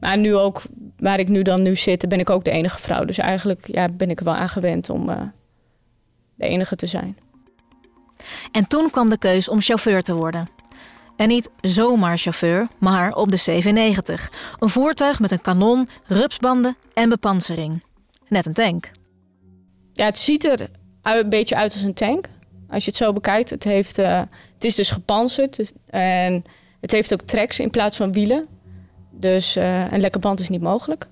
Maar 0.00 0.18
nu 0.18 0.36
ook, 0.36 0.62
waar 0.96 1.18
ik 1.18 1.28
nu 1.28 1.42
dan 1.42 1.62
nu 1.62 1.76
zit, 1.76 2.08
ben 2.08 2.20
ik 2.20 2.30
ook 2.30 2.44
de 2.44 2.50
enige 2.50 2.78
vrouw. 2.78 3.04
Dus 3.04 3.18
eigenlijk 3.18 3.66
ja, 3.66 3.88
ben 3.92 4.10
ik 4.10 4.20
wel 4.20 4.34
aan 4.34 4.48
gewend 4.48 4.90
om 4.90 5.08
uh, 5.08 5.20
de 6.34 6.46
enige 6.46 6.76
te 6.76 6.86
zijn. 6.86 7.18
En 8.52 8.68
toen 8.68 8.90
kwam 8.90 9.10
de 9.10 9.18
keus 9.18 9.48
om 9.48 9.60
chauffeur 9.60 10.02
te 10.02 10.14
worden. 10.14 10.48
En 11.18 11.28
niet 11.28 11.50
zomaar 11.60 12.18
chauffeur, 12.18 12.68
maar 12.78 13.14
op 13.14 13.30
de 13.30 13.40
CV90. 13.40 14.34
Een 14.58 14.68
voertuig 14.68 15.20
met 15.20 15.30
een 15.30 15.40
kanon, 15.40 15.88
rupsbanden 16.04 16.76
en 16.94 17.08
bepansering. 17.08 17.82
Net 18.28 18.46
een 18.46 18.52
tank. 18.52 18.90
ja, 19.92 20.04
het 20.04 20.18
ziet 20.18 20.44
er 20.44 20.70
een 21.02 21.28
beetje 21.28 21.56
uit 21.56 21.72
als 21.72 21.82
een 21.82 21.94
tank. 21.94 22.28
Als 22.68 22.84
je 22.84 22.90
het 22.90 22.98
zo 22.98 23.12
bekijkt. 23.12 23.50
Het, 23.50 23.64
heeft, 23.64 23.98
uh, 23.98 24.18
het 24.54 24.64
is 24.64 24.74
dus 24.74 24.90
gepanzerd. 24.90 25.72
En 25.86 26.44
het 26.80 26.90
heeft 26.90 27.12
ook 27.12 27.22
tracks 27.22 27.58
in 27.58 27.70
plaats 27.70 27.96
van 27.96 28.12
wielen. 28.12 28.46
Dus 29.10 29.56
uh, 29.56 29.92
een 29.92 30.00
lekke 30.00 30.18
band 30.18 30.40
is 30.40 30.48
niet 30.48 30.62
mogelijk. 30.62 31.08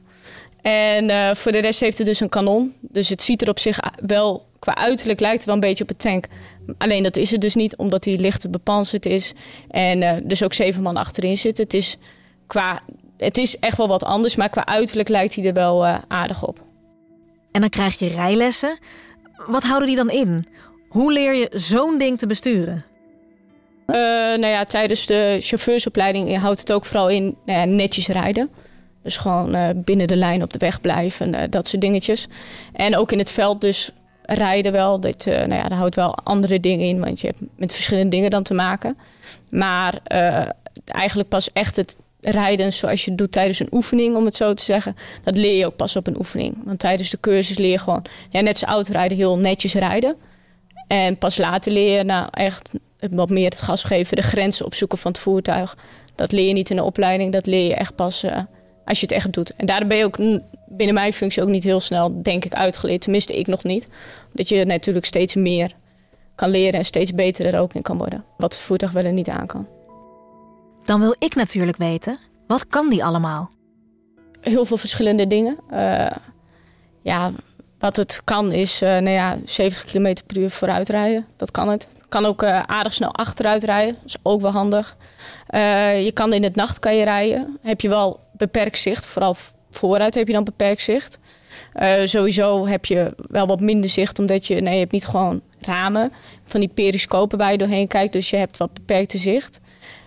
En 0.66 1.08
uh, 1.10 1.34
voor 1.34 1.52
de 1.52 1.58
rest 1.58 1.80
heeft 1.80 1.98
het 1.98 2.06
dus 2.06 2.20
een 2.20 2.28
kanon. 2.28 2.74
Dus 2.80 3.08
het 3.08 3.22
ziet 3.22 3.42
er 3.42 3.48
op 3.48 3.58
zich 3.58 3.78
wel, 4.06 4.46
qua 4.58 4.76
uiterlijk 4.76 5.20
lijkt 5.20 5.36
het 5.36 5.44
wel 5.44 5.54
een 5.54 5.60
beetje 5.60 5.84
op 5.84 5.90
een 5.90 5.96
tank. 5.96 6.26
Alleen 6.78 7.02
dat 7.02 7.16
is 7.16 7.30
het 7.30 7.40
dus 7.40 7.54
niet, 7.54 7.76
omdat 7.76 8.04
hij 8.04 8.16
lichter 8.16 8.50
bepanserd 8.50 9.06
is. 9.06 9.32
En 9.70 10.02
uh, 10.02 10.12
dus 10.22 10.42
ook 10.42 10.52
zeven 10.52 10.82
man 10.82 10.96
achterin 10.96 11.38
zitten. 11.38 11.64
Het 11.64 11.74
is, 11.74 11.96
qua, 12.46 12.80
het 13.16 13.38
is 13.38 13.58
echt 13.58 13.76
wel 13.76 13.88
wat 13.88 14.04
anders, 14.04 14.36
maar 14.36 14.48
qua 14.48 14.66
uiterlijk 14.66 15.08
lijkt 15.08 15.34
hij 15.34 15.44
er 15.44 15.52
wel 15.52 15.86
uh, 15.86 15.98
aardig 16.08 16.46
op. 16.46 16.60
En 17.52 17.60
dan 17.60 17.70
krijg 17.70 17.98
je 17.98 18.08
rijlessen. 18.08 18.78
Wat 19.46 19.62
houden 19.62 19.88
die 19.88 19.96
dan 19.96 20.10
in? 20.10 20.46
Hoe 20.88 21.12
leer 21.12 21.34
je 21.34 21.50
zo'n 21.54 21.98
ding 21.98 22.18
te 22.18 22.26
besturen? 22.26 22.84
Nou 23.86 24.46
ja, 24.46 24.64
tijdens 24.64 25.06
de 25.06 25.36
chauffeursopleiding 25.40 26.38
houdt 26.38 26.60
het 26.60 26.72
ook 26.72 26.84
vooral 26.84 27.08
in 27.08 27.36
nou 27.44 27.58
ja, 27.58 27.64
netjes 27.64 28.06
rijden. 28.06 28.50
Dus 29.06 29.16
gewoon 29.16 29.56
uh, 29.56 29.68
binnen 29.74 30.06
de 30.06 30.16
lijn 30.16 30.42
op 30.42 30.52
de 30.52 30.58
weg 30.58 30.80
blijven, 30.80 31.34
uh, 31.34 31.40
dat 31.50 31.68
soort 31.68 31.82
dingetjes. 31.82 32.26
En 32.72 32.96
ook 32.96 33.12
in 33.12 33.18
het 33.18 33.30
veld 33.30 33.60
dus 33.60 33.90
rijden 34.22 34.72
wel. 34.72 35.00
Dat, 35.00 35.24
nou 35.26 35.54
ja, 35.54 35.68
daar 35.68 35.78
houdt 35.78 35.94
wel 35.94 36.14
andere 36.14 36.60
dingen 36.60 36.86
in, 36.86 37.00
want 37.00 37.20
je 37.20 37.26
hebt 37.26 37.40
met 37.56 37.72
verschillende 37.72 38.10
dingen 38.10 38.30
dan 38.30 38.42
te 38.42 38.54
maken. 38.54 38.96
Maar 39.48 40.00
eigenlijk 40.84 41.28
pas 41.28 41.52
echt 41.52 41.76
het 41.76 41.96
rijden 42.20 42.72
zoals 42.72 43.04
je 43.04 43.10
het 43.10 43.18
doet 43.18 43.32
tijdens 43.32 43.60
een 43.60 43.68
oefening, 43.72 44.16
om 44.16 44.24
het 44.24 44.34
zo 44.34 44.54
te 44.54 44.62
zeggen. 44.62 44.96
Dat 45.24 45.36
leer 45.36 45.56
je 45.56 45.66
ook 45.66 45.76
pas 45.76 45.96
op 45.96 46.06
een 46.06 46.18
oefening. 46.18 46.56
Want 46.64 46.78
tijdens 46.78 47.10
de 47.10 47.20
cursus 47.20 47.58
leer 47.58 47.70
je 47.70 47.78
gewoon, 47.78 48.04
ja, 48.30 48.40
net 48.40 48.52
als 48.52 48.62
autorijden, 48.62 49.16
heel 49.16 49.38
netjes 49.38 49.74
rijden. 49.74 50.16
En 50.88 51.18
pas 51.18 51.36
later 51.36 51.72
leer 51.72 51.96
je 51.96 52.04
nou 52.04 52.28
echt 52.30 52.70
wat 53.10 53.30
meer 53.30 53.50
het 53.50 53.60
gas 53.60 53.84
geven, 53.84 54.16
de 54.16 54.22
grenzen 54.22 54.66
opzoeken 54.66 54.98
van 54.98 55.10
het 55.12 55.20
voertuig. 55.20 55.76
Dat 56.14 56.32
leer 56.32 56.48
je 56.48 56.52
niet 56.52 56.70
in 56.70 56.76
de 56.76 56.82
opleiding, 56.82 57.32
dat 57.32 57.46
leer 57.46 57.68
je 57.68 57.74
echt 57.74 57.94
pas 57.94 58.24
als 58.86 59.00
je 59.00 59.06
het 59.06 59.14
echt 59.14 59.32
doet. 59.32 59.54
En 59.56 59.66
daardoor 59.66 59.88
ben 59.88 59.96
je 59.96 60.04
ook 60.04 60.18
binnen 60.66 60.94
mijn 60.94 61.12
functie 61.12 61.42
ook 61.42 61.48
niet 61.48 61.64
heel 61.64 61.80
snel, 61.80 62.22
denk 62.22 62.44
ik, 62.44 62.54
uitgeleerd. 62.54 63.00
Tenminste, 63.00 63.38
ik 63.38 63.46
nog 63.46 63.64
niet. 63.64 63.86
Omdat 64.30 64.48
je 64.48 64.64
natuurlijk 64.64 65.06
steeds 65.06 65.34
meer 65.34 65.74
kan 66.34 66.50
leren 66.50 66.78
en 66.78 66.84
steeds 66.84 67.14
beter 67.14 67.54
er 67.54 67.60
ook 67.60 67.74
in 67.74 67.82
kan 67.82 67.98
worden. 67.98 68.24
Wat 68.36 68.52
het 68.52 68.62
voertuig 68.62 68.92
wel 68.92 69.04
en 69.04 69.14
niet 69.14 69.28
aan 69.28 69.46
kan. 69.46 69.66
Dan 70.84 71.00
wil 71.00 71.14
ik 71.18 71.34
natuurlijk 71.34 71.76
weten, 71.76 72.18
wat 72.46 72.66
kan 72.66 72.90
die 72.90 73.04
allemaal? 73.04 73.50
Heel 74.40 74.64
veel 74.64 74.76
verschillende 74.76 75.26
dingen. 75.26 75.58
Uh, 75.70 76.10
ja, 77.02 77.32
wat 77.78 77.96
het 77.96 78.20
kan 78.24 78.52
is 78.52 78.82
uh, 78.82 78.88
nou 78.88 79.10
ja, 79.10 79.38
70 79.44 79.84
km 79.84 80.14
per 80.26 80.36
uur 80.36 80.50
vooruit 80.50 80.88
rijden. 80.88 81.26
Dat 81.36 81.50
kan 81.50 81.68
het. 81.68 81.86
Kan 82.08 82.24
ook 82.24 82.42
uh, 82.42 82.62
aardig 82.62 82.94
snel 82.94 83.14
achteruit 83.14 83.64
rijden. 83.64 83.94
Dat 83.94 84.04
is 84.04 84.16
ook 84.22 84.40
wel 84.40 84.50
handig. 84.50 84.96
Je 86.02 86.10
kan 86.14 86.32
in 86.32 86.42
het 86.42 86.54
nacht 86.54 86.78
kan 86.78 86.96
je 86.96 87.04
rijden. 87.04 87.58
Heb 87.62 87.80
je 87.80 87.88
wel 87.88 88.20
beperkt 88.36 88.78
zicht. 88.78 89.06
Vooral 89.06 89.36
vooruit 89.70 90.14
heb 90.14 90.26
je 90.26 90.32
dan 90.32 90.44
beperkt 90.44 90.82
zicht. 90.82 91.18
sowieso 92.04 92.66
heb 92.66 92.84
je 92.84 93.14
wel 93.28 93.46
wat 93.46 93.60
minder 93.60 93.90
zicht. 93.90 94.18
Omdat 94.18 94.46
je, 94.46 94.54
nee, 94.54 94.72
je 94.72 94.80
hebt 94.80 94.92
niet 94.92 95.06
gewoon 95.06 95.40
ramen. 95.60 96.12
Van 96.44 96.60
die 96.60 96.68
periscopen 96.74 97.38
waar 97.38 97.52
je 97.52 97.58
doorheen 97.58 97.88
kijkt. 97.88 98.12
Dus 98.12 98.30
je 98.30 98.36
hebt 98.36 98.56
wat 98.56 98.72
beperkte 98.72 99.18
zicht. 99.18 99.60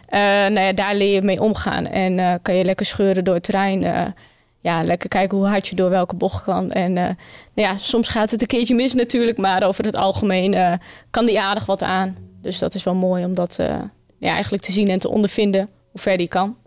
nou 0.09 0.59
ja, 0.59 0.73
daar 0.73 0.95
leer 0.95 1.13
je 1.13 1.21
mee 1.21 1.41
omgaan. 1.41 1.85
En 1.85 2.41
kan 2.41 2.55
je 2.55 2.63
lekker 2.63 2.85
scheuren 2.85 3.23
door 3.23 3.33
het 3.33 3.43
terrein 3.43 4.13
ja, 4.61 4.83
lekker 4.83 5.09
kijken 5.09 5.37
hoe 5.37 5.47
hard 5.47 5.67
je 5.67 5.75
door 5.75 5.89
welke 5.89 6.15
bocht 6.15 6.43
kan. 6.43 6.71
En 6.71 6.89
uh, 6.89 7.03
nou 7.03 7.15
ja, 7.53 7.77
soms 7.77 8.07
gaat 8.07 8.31
het 8.31 8.41
een 8.41 8.47
keertje 8.47 8.75
mis 8.75 8.93
natuurlijk, 8.93 9.37
maar 9.37 9.63
over 9.63 9.85
het 9.85 9.95
algemeen 9.95 10.55
uh, 10.55 10.73
kan 11.09 11.25
die 11.25 11.39
aardig 11.39 11.65
wat 11.65 11.83
aan. 11.83 12.15
Dus 12.41 12.59
dat 12.59 12.75
is 12.75 12.83
wel 12.83 12.95
mooi 12.95 13.25
om 13.25 13.33
dat 13.33 13.57
uh, 13.59 13.67
ja, 14.17 14.33
eigenlijk 14.33 14.63
te 14.63 14.71
zien 14.71 14.87
en 14.87 14.99
te 14.99 15.09
ondervinden 15.09 15.69
hoe 15.91 16.01
ver 16.01 16.17
die 16.17 16.27
kan. 16.27 16.57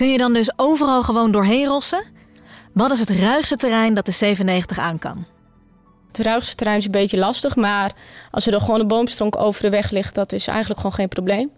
Kun 0.00 0.12
je 0.12 0.18
dan 0.18 0.32
dus 0.32 0.50
overal 0.56 1.02
gewoon 1.02 1.32
doorheen 1.32 1.66
rossen? 1.66 2.04
Wat 2.72 2.90
is 2.90 2.98
het 2.98 3.10
ruigste 3.10 3.56
terrein 3.56 3.94
dat 3.94 4.06
de 4.06 4.12
97 4.12 4.78
aan 4.78 4.98
kan? 4.98 5.24
Het 6.06 6.18
ruigste 6.18 6.54
terrein 6.54 6.78
is 6.78 6.84
een 6.84 6.90
beetje 6.90 7.18
lastig, 7.18 7.56
maar 7.56 7.92
als 8.30 8.46
er 8.46 8.60
gewoon 8.60 8.80
een 8.80 8.88
boomstronk 8.88 9.36
over 9.36 9.62
de 9.62 9.70
weg 9.70 9.90
ligt, 9.90 10.14
dat 10.14 10.32
is 10.32 10.46
eigenlijk 10.46 10.80
gewoon 10.80 10.94
geen 10.94 11.08
probleem. 11.08 11.50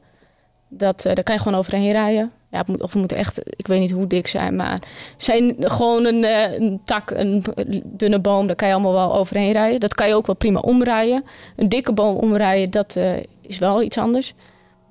Dat, 0.69 1.03
daar 1.03 1.23
kan 1.23 1.35
je 1.35 1.41
gewoon 1.41 1.59
overheen 1.59 1.91
rijden 1.91 2.31
ja, 2.53 2.59
het 2.59 2.69
moet, 2.69 2.83
of 2.83 2.95
moet 2.95 3.13
echt, 3.13 3.39
ik 3.59 3.67
weet 3.67 3.81
niet 3.81 3.91
hoe 3.91 4.07
dik 4.07 4.27
zijn, 4.27 4.57
maar 4.57 4.83
zijn 5.17 5.55
gewoon 5.59 6.05
een, 6.05 6.25
een, 6.63 6.81
tak, 6.85 7.11
een 7.11 7.45
dunne 7.85 8.21
boom, 8.21 8.47
daar 8.47 8.57
kan 8.57 8.69
je 8.69 8.75
allemaal 8.75 8.93
wel 8.93 9.15
overheen 9.15 9.53
rijden. 9.53 9.81
Dat 9.81 9.95
kan 9.95 10.09
je 10.09 10.15
ook 10.15 10.27
wel 10.27 10.37
prima 10.37 10.59
omrijden. 10.59 11.25
Een 11.57 11.69
dikke 11.69 11.93
boom 11.93 12.17
omrijden, 12.17 12.71
dat 12.71 12.97
uh, 12.97 13.13
is 13.41 13.59
wel 13.59 13.83
iets 13.83 13.99
anders. 13.99 14.35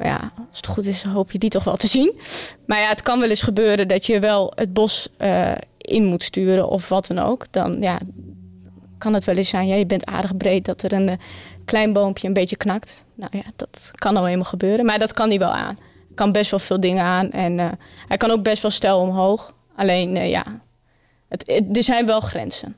Ja, 0.03 0.31
als 0.47 0.57
het 0.57 0.67
goed 0.67 0.85
is, 0.85 1.03
hoop 1.03 1.31
je 1.31 1.39
die 1.39 1.49
toch 1.49 1.63
wel 1.63 1.75
te 1.75 1.87
zien. 1.87 2.13
Maar 2.65 2.79
ja, 2.79 2.89
het 2.89 3.01
kan 3.01 3.19
wel 3.19 3.29
eens 3.29 3.41
gebeuren 3.41 3.87
dat 3.87 4.05
je 4.05 4.19
wel 4.19 4.51
het 4.55 4.73
bos 4.73 5.07
uh, 5.17 5.51
in 5.77 6.05
moet 6.05 6.23
sturen 6.23 6.69
of 6.69 6.89
wat 6.89 7.07
dan 7.07 7.19
ook. 7.19 7.45
Dan 7.51 7.81
ja, 7.81 7.99
kan 8.97 9.13
het 9.13 9.25
wel 9.25 9.35
eens 9.35 9.49
zijn, 9.49 9.67
ja, 9.67 9.75
je 9.75 9.85
bent 9.85 10.05
aardig 10.05 10.37
breed, 10.37 10.65
dat 10.65 10.81
er 10.81 10.93
een 10.93 11.09
uh, 11.09 11.15
klein 11.65 11.93
boompje 11.93 12.27
een 12.27 12.33
beetje 12.33 12.57
knakt. 12.57 13.03
Nou 13.15 13.37
ja, 13.37 13.43
dat 13.55 13.91
kan 13.95 14.13
nou 14.13 14.27
eenmaal 14.27 14.43
gebeuren, 14.43 14.85
maar 14.85 14.99
dat 14.99 15.13
kan 15.13 15.29
hij 15.29 15.39
wel 15.39 15.53
aan 15.53 15.77
kan 16.15 16.31
best 16.31 16.51
wel 16.51 16.59
veel 16.59 16.79
dingen 16.79 17.03
aan. 17.03 17.31
En 17.31 17.57
uh, 17.57 17.69
hij 18.07 18.17
kan 18.17 18.31
ook 18.31 18.43
best 18.43 18.61
wel 18.61 18.71
stel 18.71 18.99
omhoog. 18.99 19.53
Alleen, 19.75 20.15
ja, 20.15 20.45
er 21.73 21.83
zijn 21.83 22.05
wel 22.05 22.19
grenzen. 22.19 22.75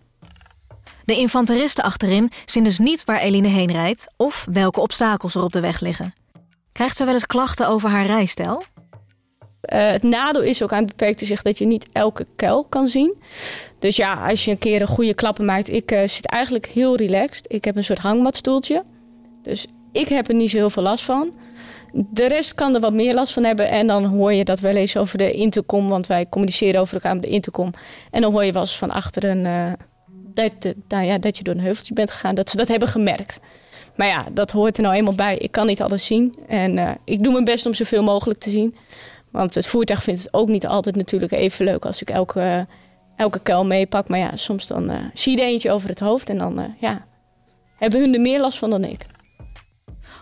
De 1.06 1.16
infanteristen 1.16 1.84
achterin 1.84 2.32
zien 2.46 2.64
dus 2.64 2.80
niet 2.80 3.04
waar 3.04 3.20
Eline 3.20 3.48
heen 3.48 3.72
rijdt... 3.72 4.08
of 4.18 4.48
welke 4.52 4.82
obstakels 4.82 5.36
er 5.36 5.44
op 5.44 5.52
de 5.52 5.60
weg 5.60 5.80
liggen. 5.80 6.14
Krijgt 6.74 6.98
ze 6.98 7.06
wel 7.06 7.14
eens 7.14 7.26
klachten 7.26 7.68
over 7.68 7.90
haar 7.90 8.06
rijstijl? 8.06 8.64
Uh, 9.74 9.92
het 9.92 10.04
nadeel 10.04 10.42
is 10.42 10.64
ook 10.64 10.72
aan 10.72 10.84
het 10.84 10.96
beperkte 10.96 11.26
zicht 11.26 11.44
dat 11.44 11.58
je 11.58 11.66
niet 11.66 11.88
elke 11.92 12.26
kuil 12.36 12.64
kan 12.64 12.88
zien. 12.88 13.16
Dus 13.80 13.96
ja, 13.96 14.30
als 14.30 14.46
je 14.46 14.52
een 14.52 14.58
keer 14.58 14.82
een 14.82 14.88
goede 14.88 15.14
klappen 15.14 15.46
maakt... 15.46 15.70
Ik 15.70 15.90
zit 16.06 16.26
eigenlijk 16.26 16.66
heel 16.66 16.96
relaxed. 16.96 17.46
Ik 17.48 17.66
heb 17.66 17.76
een 17.76 17.84
soort 17.84 18.00
hangmatstoeltje. 18.00 18.84
Dus 19.42 19.66
ik 19.92 20.08
heb 20.08 20.28
er 20.28 20.36
niet 20.36 20.50
zo 20.50 20.58
heel 20.58 20.70
veel 20.70 20.84
last 20.84 21.04
van... 21.04 21.34
De 21.96 22.28
rest 22.28 22.54
kan 22.54 22.76
er 22.76 22.82
wat 22.82 22.94
meer 22.94 23.14
last 23.14 23.34
van 23.34 23.44
hebben. 23.44 23.70
En 23.70 23.88
dan 23.88 24.06
hoor 24.06 24.34
je 24.34 24.44
dat 24.44 24.60
wel 24.60 24.76
eens 24.76 24.98
over 24.98 25.18
de 25.18 25.32
intercom. 25.32 25.90
Want 25.90 26.08
wij 26.08 26.30
communiceren 26.30 26.82
over 26.82 26.94
elkaar 26.94 27.14
met 27.14 27.24
de 27.24 27.30
intercom. 27.30 27.72
En 28.12 28.22
dan 28.22 28.32
hoor 28.32 28.44
je 28.44 28.52
wel 28.52 28.62
eens 28.62 28.78
van 28.78 28.92
achteren 28.92 29.46
uh, 29.46 29.72
dat, 30.34 30.76
nou 30.88 31.06
ja, 31.06 31.18
dat 31.18 31.38
je 31.38 31.44
door 31.44 31.54
een 31.54 31.62
heuveltje 31.62 31.94
bent 31.94 32.12
gegaan. 32.12 32.36
Dat 32.36 32.50
ze 32.50 32.58
dat 32.58 32.68
hebben 32.68 32.88
gemerkt. 32.88 33.40
Maar 33.96 34.08
ja, 34.08 34.26
dat 34.32 34.52
hoort 34.52 34.78
er 34.78 34.84
nou 34.84 34.96
eenmaal 34.96 35.16
bij. 35.16 35.38
Ik 35.38 35.52
kan 35.52 35.68
niet 35.68 35.82
alles 35.82 36.06
zien. 36.06 36.36
En 36.48 36.78
uh, 36.78 36.92
ik 37.04 37.24
doe 37.24 37.34
mijn 37.34 37.46
best 37.46 37.66
om 37.66 37.74
zoveel 37.74 38.04
mogelijk 38.04 38.40
te 38.40 38.50
zien. 38.50 38.76
Want 39.32 39.56
het 39.56 39.68
voertuig 39.68 40.04
vindt 40.04 40.24
het 40.24 40.34
ook 40.34 40.48
niet 40.48 40.68
altijd 40.68 40.96
natuurlijk 40.96 41.32
even 41.32 41.66
leuk 41.66 41.86
als 41.86 42.02
ik 42.02 42.10
elke, 42.10 42.68
elke 43.16 43.40
kuil 43.40 43.66
meepak. 43.66 44.08
Maar 44.08 44.20
ja, 44.20 44.36
soms 44.36 44.68
dan 44.68 45.12
zie 45.14 45.36
je 45.36 45.42
er 45.42 45.48
eentje 45.48 45.72
over 45.72 45.90
het 45.90 46.00
hoofd. 46.00 46.30
En 46.30 46.38
dan 46.38 46.76
ja, 46.80 47.04
hebben 47.76 48.00
hun 48.00 48.14
er 48.14 48.22
meer 48.22 48.40
last 48.40 48.58
van 48.58 48.70
dan 48.70 48.84
ik. 48.84 49.06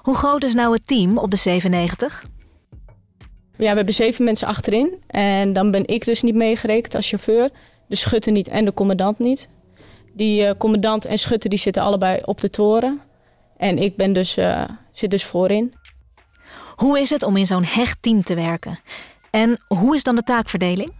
Hoe 0.01 0.15
groot 0.15 0.43
is 0.43 0.53
nou 0.53 0.73
het 0.73 0.87
team 0.87 1.17
op 1.17 1.31
de 1.31 1.37
97? 1.37 2.25
Ja, 3.57 3.69
we 3.69 3.75
hebben 3.75 3.93
zeven 3.93 4.23
mensen 4.25 4.47
achterin. 4.47 5.03
En 5.07 5.53
dan 5.53 5.71
ben 5.71 5.87
ik 5.87 6.05
dus 6.05 6.21
niet 6.21 6.35
meegerekend 6.35 6.95
als 6.95 7.09
chauffeur. 7.09 7.49
De 7.87 7.95
schutter 7.95 8.31
niet 8.31 8.47
en 8.47 8.65
de 8.65 8.73
commandant 8.73 9.19
niet. 9.19 9.49
Die 10.13 10.43
uh, 10.43 10.51
commandant 10.57 11.05
en 11.05 11.19
schutter 11.19 11.49
die 11.49 11.59
zitten 11.59 11.83
allebei 11.83 12.19
op 12.25 12.41
de 12.41 12.49
toren. 12.49 13.01
En 13.61 13.77
ik 13.77 13.95
ben 13.95 14.13
dus, 14.13 14.37
uh, 14.37 14.63
zit 14.91 15.11
dus 15.11 15.23
voorin. 15.23 15.73
Hoe 16.75 16.99
is 16.99 17.09
het 17.09 17.23
om 17.23 17.37
in 17.37 17.45
zo'n 17.45 17.63
hecht 17.63 18.01
team 18.01 18.23
te 18.23 18.35
werken? 18.35 18.79
En 19.29 19.59
hoe 19.67 19.95
is 19.95 20.03
dan 20.03 20.15
de 20.15 20.23
taakverdeling? 20.23 20.93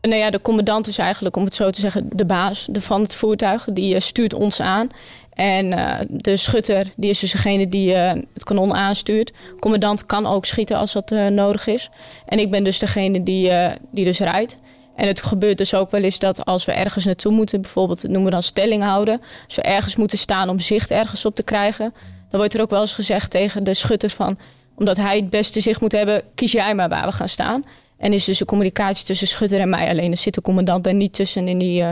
Nou 0.00 0.14
ja, 0.14 0.30
de 0.30 0.40
commandant 0.40 0.88
is 0.88 0.98
eigenlijk, 0.98 1.36
om 1.36 1.44
het 1.44 1.54
zo 1.54 1.70
te 1.70 1.80
zeggen, 1.80 2.08
de 2.12 2.26
baas 2.26 2.68
van 2.72 3.02
het 3.02 3.14
voertuig. 3.14 3.64
Die 3.72 3.94
uh, 3.94 4.00
stuurt 4.00 4.34
ons 4.34 4.60
aan. 4.60 4.88
En 5.32 5.66
uh, 5.66 5.98
de 6.08 6.36
schutter, 6.36 6.92
die 6.96 7.10
is 7.10 7.20
dus 7.20 7.30
degene 7.30 7.68
die 7.68 7.94
uh, 7.94 8.12
het 8.34 8.44
kanon 8.44 8.74
aanstuurt. 8.74 9.32
Commandant 9.60 10.06
kan 10.06 10.26
ook 10.26 10.44
schieten 10.44 10.76
als 10.76 10.92
dat 10.92 11.10
uh, 11.10 11.26
nodig 11.26 11.66
is. 11.66 11.90
En 12.26 12.38
ik 12.38 12.50
ben 12.50 12.64
dus 12.64 12.78
degene 12.78 13.22
die, 13.22 13.52
die 13.90 14.04
dus 14.04 14.18
rijdt. 14.18 14.56
En 14.96 15.06
het 15.06 15.22
gebeurt 15.22 15.58
dus 15.58 15.74
ook 15.74 15.90
wel 15.90 16.02
eens 16.02 16.18
dat 16.18 16.44
als 16.44 16.64
we 16.64 16.72
ergens 16.72 17.04
naartoe 17.04 17.32
moeten, 17.32 17.60
bijvoorbeeld 17.60 18.02
noemen 18.02 18.24
we 18.24 18.30
dan 18.30 18.42
stelling 18.42 18.82
houden. 18.82 19.20
Als 19.44 19.54
we 19.54 19.62
ergens 19.62 19.96
moeten 19.96 20.18
staan 20.18 20.48
om 20.48 20.60
zicht 20.60 20.90
ergens 20.90 21.24
op 21.24 21.34
te 21.34 21.42
krijgen, 21.42 21.94
dan 22.30 22.38
wordt 22.38 22.54
er 22.54 22.60
ook 22.60 22.70
wel 22.70 22.80
eens 22.80 22.94
gezegd 22.94 23.30
tegen 23.30 23.64
de 23.64 23.74
schutter 23.74 24.10
van, 24.10 24.38
omdat 24.74 24.96
hij 24.96 25.16
het 25.16 25.30
beste 25.30 25.60
zicht 25.60 25.80
moet 25.80 25.92
hebben, 25.92 26.22
kies 26.34 26.52
jij 26.52 26.74
maar 26.74 26.88
waar 26.88 27.06
we 27.06 27.12
gaan 27.12 27.28
staan. 27.28 27.64
En 27.98 28.12
is 28.12 28.24
dus 28.24 28.38
de 28.38 28.44
communicatie 28.44 29.06
tussen 29.06 29.26
schutter 29.26 29.60
en 29.60 29.68
mij 29.68 29.88
alleen. 29.88 30.10
Er 30.10 30.16
zit 30.16 30.34
de 30.34 30.40
commandant 30.40 30.86
er 30.86 30.94
niet 30.94 31.12
tussen 31.12 31.48
in 31.48 31.58
die 31.58 31.84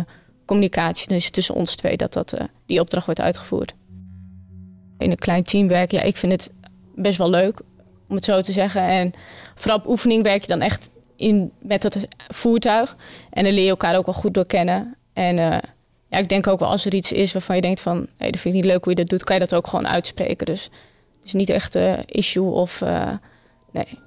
communicatie. 0.46 1.08
Dan 1.08 1.16
is 1.16 1.24
het 1.24 1.32
tussen 1.32 1.54
ons 1.54 1.74
twee 1.74 1.96
dat, 1.96 2.12
dat 2.12 2.34
uh, 2.34 2.40
die 2.66 2.80
opdracht 2.80 3.06
wordt 3.06 3.20
uitgevoerd. 3.20 3.74
In 4.98 5.10
een 5.10 5.16
klein 5.16 5.42
team 5.42 5.68
werken, 5.68 5.98
ja, 5.98 6.04
ik 6.04 6.16
vind 6.16 6.32
het 6.32 6.50
best 6.94 7.18
wel 7.18 7.30
leuk, 7.30 7.60
om 8.08 8.14
het 8.14 8.24
zo 8.24 8.40
te 8.40 8.52
zeggen. 8.52 8.82
En 8.82 9.12
vooral 9.54 9.78
op 9.78 9.86
oefening 9.86 10.22
werk 10.22 10.40
je 10.40 10.48
dan 10.48 10.60
echt 10.60 10.90
in, 11.24 11.52
met 11.58 11.82
dat 11.82 11.96
voertuig. 12.28 12.96
En 13.30 13.44
dan 13.44 13.52
leer 13.52 13.64
je 13.64 13.70
elkaar 13.70 13.96
ook 13.96 14.06
wel 14.06 14.14
goed 14.14 14.34
door 14.34 14.46
kennen. 14.46 14.96
En 15.12 15.36
uh, 15.36 15.58
ja, 16.08 16.18
ik 16.18 16.28
denk 16.28 16.46
ook 16.46 16.58
wel 16.58 16.68
als 16.68 16.86
er 16.86 16.94
iets 16.94 17.12
is 17.12 17.32
waarvan 17.32 17.56
je 17.56 17.62
denkt 17.62 17.80
van... 17.80 17.96
hé, 17.96 18.06
hey, 18.16 18.30
dat 18.30 18.40
vind 18.40 18.54
ik 18.54 18.60
niet 18.60 18.70
leuk 18.70 18.84
hoe 18.84 18.92
je 18.92 18.98
dat 18.98 19.08
doet, 19.08 19.24
kan 19.24 19.34
je 19.34 19.40
dat 19.40 19.54
ook 19.54 19.66
gewoon 19.66 19.88
uitspreken. 19.88 20.46
Dus 20.46 20.64
het 20.64 21.24
is 21.24 21.32
niet 21.32 21.50
echt 21.50 21.74
een 21.74 22.04
issue 22.04 22.50
of... 22.50 22.80
Uh, 22.80 23.10
nee. 23.70 23.98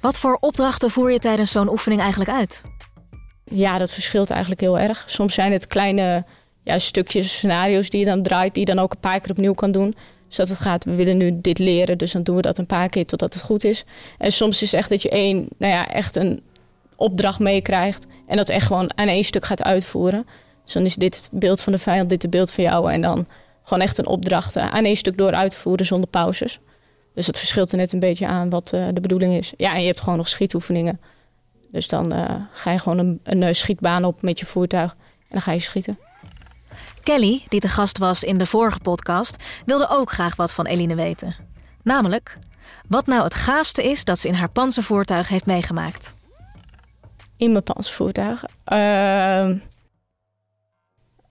Wat 0.00 0.18
voor 0.18 0.36
opdrachten 0.40 0.90
voer 0.90 1.12
je 1.12 1.18
tijdens 1.18 1.50
zo'n 1.50 1.70
oefening 1.70 2.00
eigenlijk 2.00 2.30
uit? 2.30 2.62
Ja, 3.44 3.78
dat 3.78 3.90
verschilt 3.90 4.30
eigenlijk 4.30 4.60
heel 4.60 4.78
erg. 4.78 5.04
Soms 5.06 5.34
zijn 5.34 5.52
het 5.52 5.66
kleine 5.66 6.24
ja, 6.64 6.78
stukjes, 6.78 7.32
scenario's 7.32 7.90
die 7.90 8.00
je 8.00 8.06
dan 8.06 8.22
draait... 8.22 8.54
die 8.54 8.66
je 8.66 8.74
dan 8.74 8.84
ook 8.84 8.92
een 8.92 9.00
paar 9.00 9.20
keer 9.20 9.30
opnieuw 9.30 9.54
kan 9.54 9.72
doen. 9.72 9.94
Dus 10.30 10.38
dat 10.38 10.48
het 10.48 10.58
gaat, 10.58 10.84
we 10.84 10.94
willen 10.94 11.16
nu 11.16 11.40
dit 11.40 11.58
leren, 11.58 11.98
dus 11.98 12.12
dan 12.12 12.22
doen 12.22 12.36
we 12.36 12.42
dat 12.42 12.58
een 12.58 12.66
paar 12.66 12.88
keer 12.88 13.06
totdat 13.06 13.34
het 13.34 13.42
goed 13.42 13.64
is. 13.64 13.84
En 14.18 14.32
soms 14.32 14.62
is 14.62 14.70
het 14.70 14.80
echt 14.80 14.88
dat 14.88 15.02
je 15.02 15.10
één, 15.10 15.48
nou 15.58 15.72
ja, 15.72 15.88
echt 15.88 16.16
een 16.16 16.42
opdracht 16.96 17.38
meekrijgt... 17.38 18.06
en 18.26 18.36
dat 18.36 18.48
echt 18.48 18.66
gewoon 18.66 18.96
aan 18.98 19.08
één 19.08 19.24
stuk 19.24 19.44
gaat 19.44 19.62
uitvoeren... 19.62 20.26
Dus 20.70 20.78
dan 20.78 20.84
is 20.84 20.96
dit 20.96 21.16
het 21.16 21.28
beeld 21.32 21.60
van 21.60 21.72
de 21.72 21.78
vijand, 21.78 22.08
dit 22.08 22.22
het 22.22 22.30
beeld 22.30 22.50
van 22.50 22.64
jou. 22.64 22.92
En 22.92 23.00
dan 23.00 23.26
gewoon 23.62 23.82
echt 23.82 23.98
een 23.98 24.06
opdracht 24.06 24.56
eh, 24.56 24.70
aan 24.70 24.84
één 24.84 24.96
stuk 24.96 25.18
door 25.18 25.32
uitvoeren 25.32 25.86
zonder 25.86 26.08
pauzes. 26.08 26.60
Dus 27.14 27.26
dat 27.26 27.38
verschilt 27.38 27.72
er 27.72 27.78
net 27.78 27.92
een 27.92 27.98
beetje 27.98 28.26
aan 28.26 28.50
wat 28.50 28.72
uh, 28.74 28.86
de 28.92 29.00
bedoeling 29.00 29.34
is. 29.34 29.52
Ja, 29.56 29.74
en 29.74 29.80
je 29.80 29.86
hebt 29.86 30.00
gewoon 30.00 30.16
nog 30.16 30.28
schietoefeningen. 30.28 31.00
Dus 31.70 31.88
dan 31.88 32.14
uh, 32.14 32.34
ga 32.52 32.70
je 32.70 32.78
gewoon 32.78 32.98
een, 32.98 33.20
een 33.24 33.56
schietbaan 33.56 34.04
op 34.04 34.22
met 34.22 34.38
je 34.38 34.46
voertuig 34.46 34.92
en 34.92 35.28
dan 35.28 35.40
ga 35.40 35.52
je 35.52 35.60
schieten. 35.60 35.98
Kelly, 37.02 37.44
die 37.48 37.60
te 37.60 37.68
gast 37.68 37.98
was 37.98 38.24
in 38.24 38.38
de 38.38 38.46
vorige 38.46 38.78
podcast, 38.78 39.36
wilde 39.66 39.88
ook 39.88 40.10
graag 40.10 40.36
wat 40.36 40.52
van 40.52 40.66
Eline 40.66 40.94
weten. 40.94 41.34
Namelijk, 41.82 42.38
wat 42.88 43.06
nou 43.06 43.24
het 43.24 43.34
gaafste 43.34 43.90
is 43.90 44.04
dat 44.04 44.18
ze 44.18 44.28
in 44.28 44.34
haar 44.34 44.50
panzervoertuig 44.50 45.28
heeft 45.28 45.46
meegemaakt. 45.46 46.14
In 47.36 47.52
mijn 47.52 47.64
panzervoertuig? 47.64 48.44
Uh, 48.72 49.48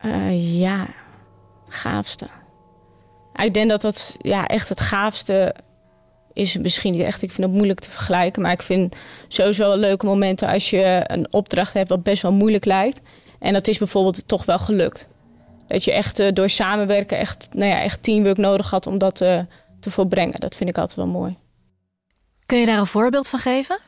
uh, 0.06 0.60
ja, 0.60 0.88
gaafste. 1.68 2.28
Ik 3.36 3.54
denk 3.54 3.70
dat 3.70 3.82
dat 3.82 4.18
ja, 4.22 4.48
echt 4.48 4.70
het 4.70 4.80
gaafste 4.80 5.56
is 6.34 6.58
misschien 6.58 6.92
niet 6.94 7.02
echt. 7.02 7.22
Ik 7.22 7.32
vind 7.32 7.48
het 7.48 7.56
moeilijk 7.56 7.80
te 7.80 7.90
vergelijken. 7.90 8.42
Maar 8.42 8.52
ik 8.52 8.62
vind 8.62 8.96
sowieso 9.28 9.76
leuke 9.76 10.06
momenten 10.06 10.48
als 10.48 10.70
je 10.70 11.02
een 11.04 11.28
opdracht 11.34 11.74
hebt 11.74 11.90
wat 11.90 12.04
best 12.04 12.22
wel 12.22 12.32
moeilijk 12.32 12.66
lijkt. 12.66 13.02
En 13.40 13.54
dat 13.54 13.68
is 13.68 13.78
bijvoorbeeld 13.78 14.28
toch 14.28 14.46
wel 14.46 14.60
gelukt. 14.60 15.10
Dat 15.70 15.84
je 15.84 15.92
echt 15.92 16.20
uh, 16.20 16.28
door 16.34 16.50
samenwerken 16.50 17.18
echt, 17.18 17.48
nou 17.52 17.72
ja, 17.72 17.82
echt 17.82 18.04
teamwork 18.04 18.38
nodig 18.38 18.70
had 18.70 18.88
om 18.88 18.98
dat 18.98 19.22
uh, 19.22 19.40
te 19.80 19.92
volbrengen. 19.92 20.40
Dat 20.40 20.56
vind 20.56 20.70
ik 20.70 20.78
altijd 20.78 20.98
wel 20.98 21.08
mooi. 21.08 21.38
Kun 22.46 22.58
je 22.58 22.66
daar 22.66 22.78
een 22.78 22.86
voorbeeld 22.86 23.28
van 23.28 23.40
geven? 23.40 23.80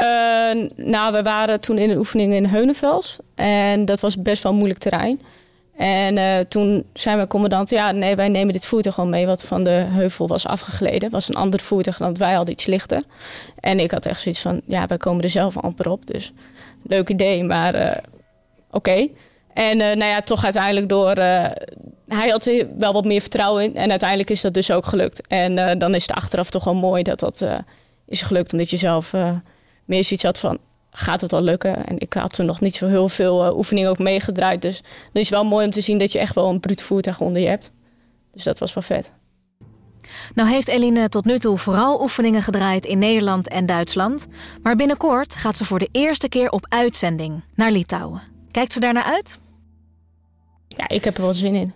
Uh, 0.00 0.68
nou, 0.76 1.12
we 1.12 1.22
waren 1.22 1.60
toen 1.60 1.78
in 1.78 1.90
een 1.90 1.98
oefening 1.98 2.32
in 2.32 2.46
Heunenvels. 2.46 3.18
En 3.34 3.84
dat 3.84 4.00
was 4.00 4.22
best 4.22 4.42
wel 4.42 4.52
een 4.52 4.58
moeilijk 4.58 4.80
terrein. 4.80 5.20
En 5.76 6.16
uh, 6.16 6.38
toen 6.38 6.84
zei 6.92 7.16
mijn 7.16 7.28
commandant, 7.28 7.70
ja, 7.70 7.92
nee, 7.92 8.16
wij 8.16 8.28
nemen 8.28 8.52
dit 8.52 8.66
voertuig 8.66 8.94
gewoon 8.94 9.10
mee... 9.10 9.26
wat 9.26 9.44
van 9.44 9.64
de 9.64 9.70
heuvel 9.70 10.28
was 10.28 10.46
afgegleden. 10.46 11.10
Was 11.10 11.28
een 11.28 11.34
ander 11.34 11.60
voertuig 11.60 11.96
dan 11.96 12.16
wij 12.16 12.34
hadden 12.34 12.54
iets 12.54 12.66
lichter. 12.66 13.02
En 13.60 13.80
ik 13.80 13.90
had 13.90 14.06
echt 14.06 14.20
zoiets 14.20 14.40
van, 14.40 14.60
ja, 14.66 14.86
wij 14.86 14.96
komen 14.96 15.24
er 15.24 15.30
zelf 15.30 15.56
amper 15.56 15.90
op. 15.90 16.06
Dus 16.06 16.32
leuk 16.82 17.08
idee, 17.08 17.44
maar 17.44 17.74
uh, 17.74 17.86
oké. 17.86 17.96
Okay. 18.70 19.12
En 19.54 19.76
nou 19.76 20.04
ja, 20.04 20.20
toch 20.20 20.44
uiteindelijk 20.44 20.88
door... 20.88 21.14
hij 22.06 22.28
had 22.28 22.46
er 22.46 22.66
wel 22.78 22.92
wat 22.92 23.04
meer 23.04 23.20
vertrouwen 23.20 23.64
in. 23.64 23.76
En 23.76 23.90
uiteindelijk 23.90 24.30
is 24.30 24.40
dat 24.40 24.54
dus 24.54 24.70
ook 24.70 24.86
gelukt. 24.86 25.26
En 25.26 25.78
dan 25.78 25.94
is 25.94 26.02
het 26.02 26.16
achteraf 26.16 26.50
toch 26.50 26.64
wel 26.64 26.74
mooi 26.74 27.02
dat 27.02 27.18
dat 27.18 27.46
is 28.06 28.22
gelukt... 28.22 28.52
omdat 28.52 28.70
je 28.70 28.76
zelf 28.76 29.12
meer 29.84 30.04
zoiets 30.04 30.22
had 30.22 30.38
van, 30.38 30.58
gaat 30.90 31.20
het 31.20 31.32
al 31.32 31.42
lukken? 31.42 31.86
En 31.86 31.98
ik 31.98 32.12
had 32.12 32.32
toen 32.32 32.46
nog 32.46 32.60
niet 32.60 32.76
zo 32.76 32.86
heel 32.86 33.08
veel 33.08 33.56
oefeningen 33.56 33.90
ook 33.90 33.98
meegedraaid. 33.98 34.62
Dus 34.62 34.80
dan 34.80 35.22
is 35.22 35.30
het 35.30 35.38
wel 35.38 35.44
mooi 35.44 35.64
om 35.64 35.72
te 35.72 35.80
zien 35.80 35.98
dat 35.98 36.12
je 36.12 36.18
echt 36.18 36.34
wel 36.34 36.48
een 36.48 36.60
bruut 36.60 36.82
voertuig 36.82 37.20
onder 37.20 37.42
je 37.42 37.48
hebt. 37.48 37.72
Dus 38.32 38.44
dat 38.44 38.58
was 38.58 38.74
wel 38.74 38.82
vet. 38.82 39.12
Nou 40.34 40.48
heeft 40.48 40.68
Eline 40.68 41.08
tot 41.08 41.24
nu 41.24 41.38
toe 41.38 41.58
vooral 41.58 42.02
oefeningen 42.02 42.42
gedraaid 42.42 42.84
in 42.84 42.98
Nederland 42.98 43.48
en 43.48 43.66
Duitsland. 43.66 44.26
Maar 44.62 44.76
binnenkort 44.76 45.36
gaat 45.36 45.56
ze 45.56 45.64
voor 45.64 45.78
de 45.78 45.88
eerste 45.92 46.28
keer 46.28 46.50
op 46.50 46.66
uitzending 46.68 47.44
naar 47.54 47.70
Litouwen. 47.70 48.22
Kijkt 48.50 48.72
ze 48.72 48.80
daar 48.80 48.92
naar 48.92 49.04
uit? 49.04 49.38
Ja, 50.76 50.88
ik 50.88 51.04
heb 51.04 51.16
er 51.16 51.22
wel 51.22 51.34
zin 51.34 51.54
in. 51.54 51.72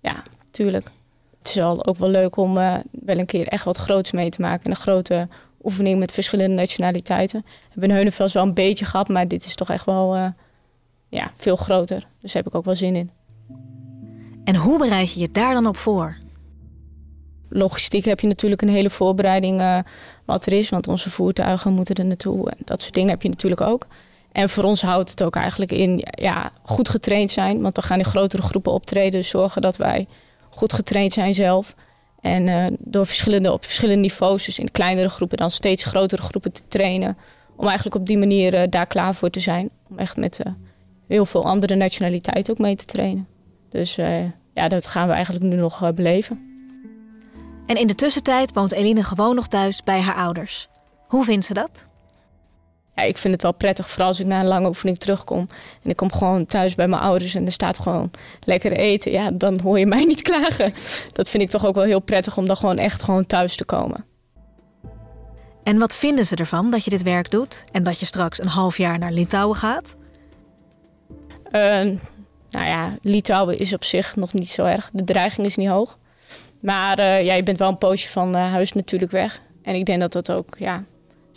Ja, 0.00 0.22
tuurlijk. 0.50 0.90
Het 1.38 1.48
is 1.48 1.54
wel 1.54 1.86
ook 1.86 1.96
wel 1.96 2.08
leuk 2.08 2.36
om 2.36 2.56
uh, 2.56 2.74
wel 2.90 3.18
een 3.18 3.26
keer 3.26 3.46
echt 3.46 3.64
wat 3.64 3.76
groots 3.76 4.12
mee 4.12 4.30
te 4.30 4.40
maken. 4.40 4.64
En 4.64 4.70
een 4.70 4.76
grote 4.76 5.28
oefening 5.62 5.98
met 5.98 6.12
verschillende 6.12 6.54
nationaliteiten. 6.54 7.42
We 7.44 7.52
hebben 7.68 7.88
in 7.88 7.94
Heunenvels 7.94 8.32
wel 8.32 8.42
een 8.42 8.54
beetje 8.54 8.84
gehad, 8.84 9.08
maar 9.08 9.28
dit 9.28 9.44
is 9.44 9.54
toch 9.54 9.70
echt 9.70 9.84
wel 9.84 10.16
uh, 10.16 10.26
ja, 11.08 11.32
veel 11.36 11.56
groter. 11.56 12.06
Dus 12.20 12.32
daar 12.32 12.42
heb 12.42 12.52
ik 12.52 12.58
ook 12.58 12.64
wel 12.64 12.76
zin 12.76 12.96
in. 12.96 13.10
En 14.44 14.56
hoe 14.56 14.78
bereid 14.78 15.12
je 15.12 15.20
je 15.20 15.30
daar 15.30 15.54
dan 15.54 15.66
op 15.66 15.76
voor? 15.76 16.16
Logistiek 17.48 18.04
heb 18.04 18.20
je 18.20 18.26
natuurlijk 18.26 18.62
een 18.62 18.68
hele 18.68 18.90
voorbereiding 18.90 19.60
uh, 19.60 19.78
wat 20.24 20.46
er 20.46 20.52
is. 20.52 20.68
Want 20.68 20.88
onze 20.88 21.10
voertuigen 21.10 21.72
moeten 21.72 21.94
er 21.94 22.04
naartoe. 22.04 22.50
En 22.50 22.58
dat 22.64 22.80
soort 22.80 22.94
dingen 22.94 23.10
heb 23.10 23.22
je 23.22 23.28
natuurlijk 23.28 23.60
ook. 23.60 23.86
En 24.32 24.50
voor 24.50 24.64
ons 24.64 24.82
houdt 24.82 25.10
het 25.10 25.22
ook 25.22 25.36
eigenlijk 25.36 25.72
in 25.72 26.04
ja, 26.10 26.50
goed 26.62 26.88
getraind 26.88 27.30
zijn. 27.30 27.60
Want 27.60 27.76
we 27.76 27.82
gaan 27.82 27.98
in 27.98 28.04
grotere 28.04 28.42
groepen 28.42 28.72
optreden. 28.72 29.24
Zorgen 29.24 29.62
dat 29.62 29.76
wij 29.76 30.06
goed 30.50 30.72
getraind 30.72 31.12
zijn 31.12 31.34
zelf. 31.34 31.74
En 32.20 32.46
uh, 32.46 32.64
door 32.78 33.06
verschillende, 33.06 33.52
op 33.52 33.64
verschillende 33.64 34.00
niveaus, 34.00 34.44
dus 34.44 34.58
in 34.58 34.70
kleinere 34.70 35.08
groepen, 35.08 35.36
dan 35.36 35.50
steeds 35.50 35.84
grotere 35.84 36.22
groepen 36.22 36.52
te 36.52 36.62
trainen. 36.68 37.16
Om 37.56 37.66
eigenlijk 37.66 37.96
op 37.96 38.06
die 38.06 38.18
manier 38.18 38.54
uh, 38.54 38.62
daar 38.70 38.86
klaar 38.86 39.14
voor 39.14 39.30
te 39.30 39.40
zijn. 39.40 39.70
Om 39.88 39.98
echt 39.98 40.16
met 40.16 40.40
uh, 40.46 40.52
heel 41.06 41.26
veel 41.26 41.44
andere 41.44 41.74
nationaliteiten 41.74 42.52
ook 42.52 42.58
mee 42.58 42.76
te 42.76 42.84
trainen. 42.84 43.28
Dus 43.70 43.94
ja, 44.54 44.68
dat 44.68 44.86
gaan 44.86 45.08
we 45.08 45.12
eigenlijk 45.14 45.44
nu 45.44 45.56
nog 45.56 45.94
beleven. 45.94 46.38
En 47.66 47.76
in 47.76 47.86
de 47.86 47.94
tussentijd 47.94 48.52
woont 48.52 48.72
Eline 48.72 49.04
gewoon 49.04 49.34
nog 49.34 49.48
thuis 49.48 49.82
bij 49.82 50.00
haar 50.00 50.14
ouders. 50.14 50.68
Hoe 51.06 51.24
vindt 51.24 51.44
ze 51.44 51.54
dat? 51.54 51.88
Ja, 53.00 53.06
ik 53.06 53.18
vind 53.18 53.34
het 53.34 53.42
wel 53.42 53.54
prettig, 53.54 53.90
vooral 53.90 54.08
als 54.08 54.20
ik 54.20 54.26
na 54.26 54.40
een 54.40 54.46
lange 54.46 54.68
oefening 54.68 54.98
terugkom. 54.98 55.48
En 55.82 55.90
ik 55.90 55.96
kom 55.96 56.12
gewoon 56.12 56.46
thuis 56.46 56.74
bij 56.74 56.88
mijn 56.88 57.02
ouders 57.02 57.34
en 57.34 57.46
er 57.46 57.52
staat 57.52 57.78
gewoon 57.78 58.10
lekker 58.44 58.72
eten. 58.72 59.12
Ja, 59.12 59.30
dan 59.30 59.60
hoor 59.60 59.78
je 59.78 59.86
mij 59.86 60.04
niet 60.12 60.22
klagen. 60.22 60.74
Dat 61.12 61.28
vind 61.28 61.42
ik 61.42 61.50
toch 61.50 61.66
ook 61.66 61.74
wel 61.74 61.84
heel 61.84 62.00
prettig 62.00 62.36
om 62.36 62.46
dan 62.46 62.56
gewoon 62.56 62.78
echt 62.78 63.02
gewoon 63.02 63.26
thuis 63.26 63.56
te 63.56 63.64
komen. 63.64 64.04
En 65.62 65.78
wat 65.78 65.94
vinden 65.94 66.26
ze 66.26 66.36
ervan 66.36 66.70
dat 66.70 66.84
je 66.84 66.90
dit 66.90 67.02
werk 67.02 67.30
doet 67.30 67.64
en 67.72 67.82
dat 67.82 68.00
je 68.00 68.06
straks 68.06 68.40
een 68.40 68.48
half 68.48 68.76
jaar 68.76 68.98
naar 68.98 69.12
Litouwen 69.12 69.56
gaat? 69.56 69.96
Uh, 71.46 71.98
nou 72.50 72.66
ja, 72.66 72.96
Litouwen 73.00 73.58
is 73.58 73.72
op 73.72 73.84
zich 73.84 74.16
nog 74.16 74.32
niet 74.32 74.50
zo 74.50 74.64
erg. 74.64 74.90
De 74.92 75.04
dreiging 75.04 75.46
is 75.46 75.56
niet 75.56 75.68
hoog. 75.68 75.98
Maar 76.60 76.98
uh, 76.98 77.24
ja, 77.24 77.34
je 77.34 77.42
bent 77.42 77.58
wel 77.58 77.68
een 77.68 77.78
poosje 77.78 78.08
van 78.08 78.36
uh, 78.36 78.52
huis 78.52 78.72
natuurlijk 78.72 79.12
weg. 79.12 79.40
En 79.62 79.74
ik 79.74 79.86
denk 79.86 80.00
dat 80.00 80.12
dat 80.12 80.32
ook 80.32 80.56
ja, 80.58 80.84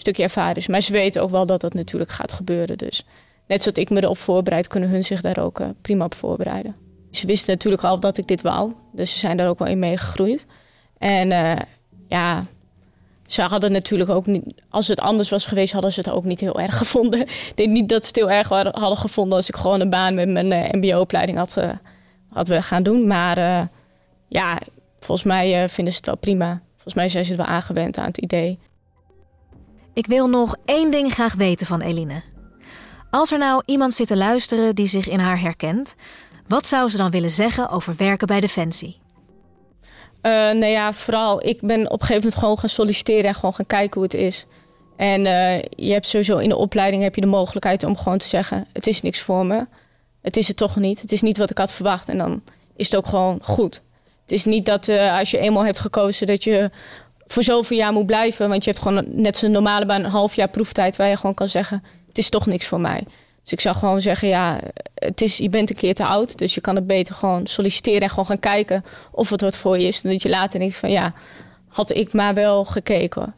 stukje 0.03 0.23
ervaring. 0.23 0.67
Maar 0.67 0.81
ze 0.81 0.91
weten 0.91 1.21
ook 1.21 1.29
wel 1.29 1.45
dat 1.45 1.61
dat 1.61 1.73
natuurlijk 1.73 2.11
gaat 2.11 2.31
gebeuren. 2.31 2.77
Dus 2.77 3.05
net 3.47 3.61
zoals 3.61 3.77
ik 3.77 3.89
me 3.89 4.03
erop 4.03 4.17
voorbereid, 4.17 4.67
kunnen 4.67 4.89
hun 4.89 5.03
zich 5.03 5.21
daar 5.21 5.37
ook 5.37 5.59
uh, 5.59 5.67
prima 5.81 6.05
op 6.05 6.15
voorbereiden. 6.15 6.75
Ze 7.11 7.27
wisten 7.27 7.53
natuurlijk 7.53 7.83
al 7.83 7.99
dat 7.99 8.17
ik 8.17 8.27
dit 8.27 8.41
wou. 8.41 8.73
Dus 8.91 9.11
ze 9.11 9.19
zijn 9.19 9.37
daar 9.37 9.49
ook 9.49 9.59
wel 9.59 9.67
in 9.67 9.79
meegegroeid. 9.79 10.45
En 10.97 11.31
uh, 11.31 11.55
ja, 12.07 12.45
ze 13.27 13.41
hadden 13.41 13.71
natuurlijk 13.71 14.09
ook 14.09 14.25
niet... 14.25 14.43
Als 14.69 14.87
het 14.87 14.99
anders 14.99 15.29
was 15.29 15.45
geweest, 15.45 15.73
hadden 15.73 15.93
ze 15.93 15.99
het 15.99 16.09
ook 16.09 16.23
niet 16.23 16.39
heel 16.39 16.59
erg 16.59 16.77
gevonden. 16.83 17.19
Ik 17.21 17.51
denk 17.55 17.69
niet 17.69 17.89
dat 17.89 18.01
ze 18.01 18.07
het 18.07 18.15
heel 18.15 18.31
erg 18.31 18.47
hadden 18.49 18.97
gevonden... 18.97 19.37
als 19.37 19.47
ik 19.47 19.55
gewoon 19.55 19.79
een 19.79 19.89
baan 19.89 20.13
met 20.13 20.29
mijn 20.29 20.51
uh, 20.51 20.71
mbo-opleiding 20.71 21.37
had, 21.37 21.55
uh, 21.57 21.69
had 22.29 22.51
gaan 22.51 22.83
doen. 22.83 23.07
Maar 23.07 23.69
ja, 24.27 24.59
volgens 24.99 25.27
mij 25.27 25.69
vinden 25.69 25.93
ze 25.93 25.99
het 25.99 26.07
wel 26.07 26.17
prima. 26.17 26.61
Volgens 26.73 26.93
mij 26.93 27.09
zijn 27.09 27.25
ze 27.25 27.35
wel 27.35 27.45
aangewend 27.45 27.97
aan 27.97 28.05
het 28.05 28.17
idee. 28.17 28.59
Ik 29.93 30.05
wil 30.05 30.27
nog 30.27 30.55
één 30.65 30.91
ding 30.91 31.13
graag 31.13 31.33
weten 31.33 31.65
van 31.65 31.81
Eline. 31.81 32.21
Als 33.09 33.31
er 33.31 33.37
nou 33.37 33.61
iemand 33.65 33.93
zit 33.93 34.07
te 34.07 34.17
luisteren 34.17 34.75
die 34.75 34.87
zich 34.87 35.07
in 35.07 35.19
haar 35.19 35.39
herkent, 35.39 35.95
wat 36.47 36.65
zou 36.65 36.89
ze 36.89 36.97
dan 36.97 37.11
willen 37.11 37.31
zeggen 37.31 37.69
over 37.69 37.95
werken 37.97 38.27
bij 38.27 38.39
Defensie? 38.39 39.01
Uh, 40.21 40.31
nou 40.31 40.65
ja, 40.65 40.93
vooral, 40.93 41.45
ik 41.45 41.61
ben 41.61 41.85
op 41.85 41.91
een 41.91 41.99
gegeven 41.99 42.15
moment 42.15 42.35
gewoon 42.35 42.59
gaan 42.59 42.69
solliciteren 42.69 43.23
en 43.23 43.35
gewoon 43.35 43.53
gaan 43.53 43.65
kijken 43.65 43.93
hoe 43.93 44.03
het 44.03 44.13
is. 44.13 44.45
En 44.97 45.25
uh, 45.25 45.61
je 45.61 45.91
hebt 45.91 46.07
sowieso 46.07 46.37
in 46.37 46.49
de 46.49 46.55
opleiding 46.55 47.03
heb 47.03 47.15
je 47.15 47.21
de 47.21 47.27
mogelijkheid 47.27 47.83
om 47.83 47.97
gewoon 47.97 48.17
te 48.17 48.27
zeggen: 48.27 48.67
het 48.73 48.87
is 48.87 49.01
niks 49.01 49.21
voor 49.21 49.45
me. 49.45 49.67
Het 50.21 50.37
is 50.37 50.47
het 50.47 50.57
toch 50.57 50.75
niet. 50.75 51.01
Het 51.01 51.11
is 51.11 51.21
niet 51.21 51.37
wat 51.37 51.49
ik 51.49 51.57
had 51.57 51.71
verwacht. 51.71 52.09
En 52.09 52.17
dan 52.17 52.43
is 52.75 52.85
het 52.85 52.95
ook 52.95 53.05
gewoon 53.05 53.39
goed. 53.41 53.81
Het 54.21 54.31
is 54.31 54.45
niet 54.45 54.65
dat 54.65 54.87
uh, 54.87 55.17
als 55.17 55.31
je 55.31 55.37
eenmaal 55.37 55.65
hebt 55.65 55.79
gekozen 55.79 56.27
dat 56.27 56.43
je 56.43 56.71
voor 57.33 57.43
zoveel 57.43 57.77
jaar 57.77 57.93
moet 57.93 58.05
blijven. 58.05 58.49
Want 58.49 58.63
je 58.63 58.69
hebt 58.69 58.83
gewoon 58.83 59.03
net 59.07 59.37
zo'n 59.37 59.51
normale 59.51 59.85
baan, 59.85 60.03
een 60.03 60.09
half 60.09 60.35
jaar 60.35 60.49
proeftijd, 60.49 60.95
waar 60.95 61.07
je 61.07 61.17
gewoon 61.17 61.33
kan 61.33 61.47
zeggen: 61.47 61.83
het 62.07 62.17
is 62.17 62.29
toch 62.29 62.45
niks 62.45 62.67
voor 62.67 62.79
mij. 62.79 63.03
Dus 63.43 63.51
ik 63.51 63.61
zou 63.61 63.75
gewoon 63.75 64.01
zeggen: 64.01 64.27
ja, 64.27 64.59
het 64.95 65.21
is, 65.21 65.37
je 65.37 65.49
bent 65.49 65.69
een 65.69 65.75
keer 65.75 65.93
te 65.93 66.05
oud. 66.05 66.37
Dus 66.37 66.53
je 66.53 66.61
kan 66.61 66.75
het 66.75 66.87
beter 66.87 67.15
gewoon 67.15 67.47
solliciteren 67.47 68.01
en 68.01 68.09
gewoon 68.09 68.25
gaan 68.25 68.39
kijken 68.39 68.85
of 69.11 69.29
het 69.29 69.41
wat 69.41 69.57
voor 69.57 69.79
je 69.79 69.87
is. 69.87 70.01
Dan 70.01 70.11
dat 70.11 70.21
je 70.21 70.29
later 70.29 70.59
denkt: 70.59 70.75
van 70.75 70.91
ja, 70.91 71.13
had 71.67 71.95
ik 71.95 72.13
maar 72.13 72.33
wel 72.33 72.65
gekeken. 72.65 73.35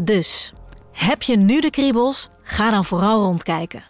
Dus 0.00 0.52
heb 0.92 1.22
je 1.22 1.36
nu 1.36 1.60
de 1.60 1.70
kriebels? 1.70 2.28
Ga 2.42 2.70
dan 2.70 2.84
vooral 2.84 3.20
rondkijken. 3.20 3.84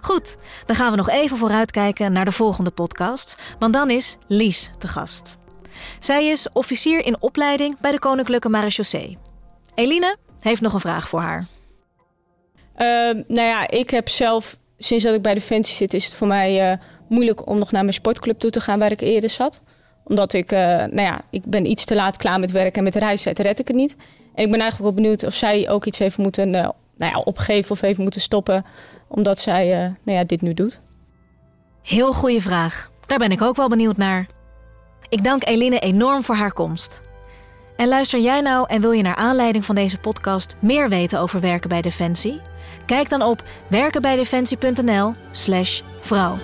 Goed, 0.00 0.36
dan 0.66 0.76
gaan 0.76 0.90
we 0.90 0.96
nog 0.96 1.08
even 1.08 1.36
vooruitkijken 1.36 2.12
naar 2.12 2.24
de 2.24 2.32
volgende 2.32 2.70
podcast, 2.70 3.36
want 3.58 3.72
dan 3.72 3.90
is 3.90 4.16
Lies 4.26 4.70
te 4.78 4.88
gast. 4.88 5.38
Zij 5.98 6.26
is 6.26 6.46
officier 6.52 7.06
in 7.06 7.22
opleiding 7.22 7.78
bij 7.80 7.90
de 7.90 7.98
Koninklijke 7.98 8.48
Marechaussee. 8.48 9.18
Eline 9.74 10.16
heeft 10.40 10.60
nog 10.60 10.72
een 10.72 10.80
vraag 10.80 11.08
voor 11.08 11.20
haar. 11.20 11.46
Uh, 12.80 12.86
nou 13.26 13.48
ja, 13.48 13.68
ik 13.68 13.90
heb 13.90 14.08
zelf, 14.08 14.56
sinds 14.78 15.04
dat 15.04 15.14
ik 15.14 15.22
bij 15.22 15.34
Defensie 15.34 15.76
zit, 15.76 15.94
is 15.94 16.04
het 16.04 16.14
voor 16.14 16.26
mij 16.26 16.72
uh, 16.72 16.78
moeilijk 17.08 17.46
om 17.48 17.58
nog 17.58 17.72
naar 17.72 17.82
mijn 17.82 17.94
sportclub 17.94 18.38
toe 18.38 18.50
te 18.50 18.60
gaan 18.60 18.78
waar 18.78 18.90
ik 18.90 19.00
eerder 19.00 19.30
zat. 19.30 19.60
Omdat 20.04 20.32
ik, 20.32 20.52
uh, 20.52 20.58
nou 20.58 21.00
ja, 21.00 21.20
ik 21.30 21.44
ben 21.44 21.66
iets 21.70 21.84
te 21.84 21.94
laat 21.94 22.16
klaar 22.16 22.40
met 22.40 22.50
werk 22.50 22.76
en 22.76 22.82
met 22.82 22.92
de 22.92 22.98
reistijd 22.98 23.38
red 23.38 23.58
ik 23.58 23.68
het 23.68 23.76
niet. 23.76 23.96
En 24.34 24.44
ik 24.44 24.50
ben 24.50 24.60
eigenlijk 24.60 24.94
wel 24.94 25.02
benieuwd 25.02 25.24
of 25.24 25.34
zij 25.34 25.68
ook 25.68 25.84
iets 25.84 25.98
heeft 25.98 26.18
moeten 26.18 26.48
uh, 26.48 26.52
nou 26.96 27.12
ja, 27.12 27.18
opgeven 27.18 27.70
of 27.70 27.80
heeft 27.80 27.98
moeten 27.98 28.20
stoppen, 28.20 28.64
omdat 29.08 29.38
zij 29.38 29.66
nou 30.04 30.18
ja, 30.18 30.24
dit 30.24 30.42
nu 30.42 30.54
doet. 30.54 30.80
Heel 31.82 32.12
goede 32.12 32.40
vraag. 32.40 32.90
Daar 33.06 33.18
ben 33.18 33.30
ik 33.30 33.42
ook 33.42 33.56
wel 33.56 33.68
benieuwd 33.68 33.96
naar. 33.96 34.26
Ik 35.10 35.24
dank 35.24 35.46
Eline 35.46 35.78
enorm 35.78 36.24
voor 36.24 36.34
haar 36.34 36.52
komst. 36.52 37.00
En 37.76 37.88
luister 37.88 38.20
jij 38.20 38.40
nou 38.40 38.66
en 38.68 38.80
wil 38.80 38.92
je 38.92 39.02
naar 39.02 39.14
aanleiding 39.14 39.64
van 39.64 39.74
deze 39.74 39.98
podcast 39.98 40.54
meer 40.58 40.88
weten 40.88 41.20
over 41.20 41.40
werken 41.40 41.68
bij 41.68 41.82
Defensie? 41.82 42.40
Kijk 42.86 43.08
dan 43.08 43.22
op 43.22 43.42
werkenbijdefensie.nl/slash 43.68 45.80
vrouw. 46.00 46.36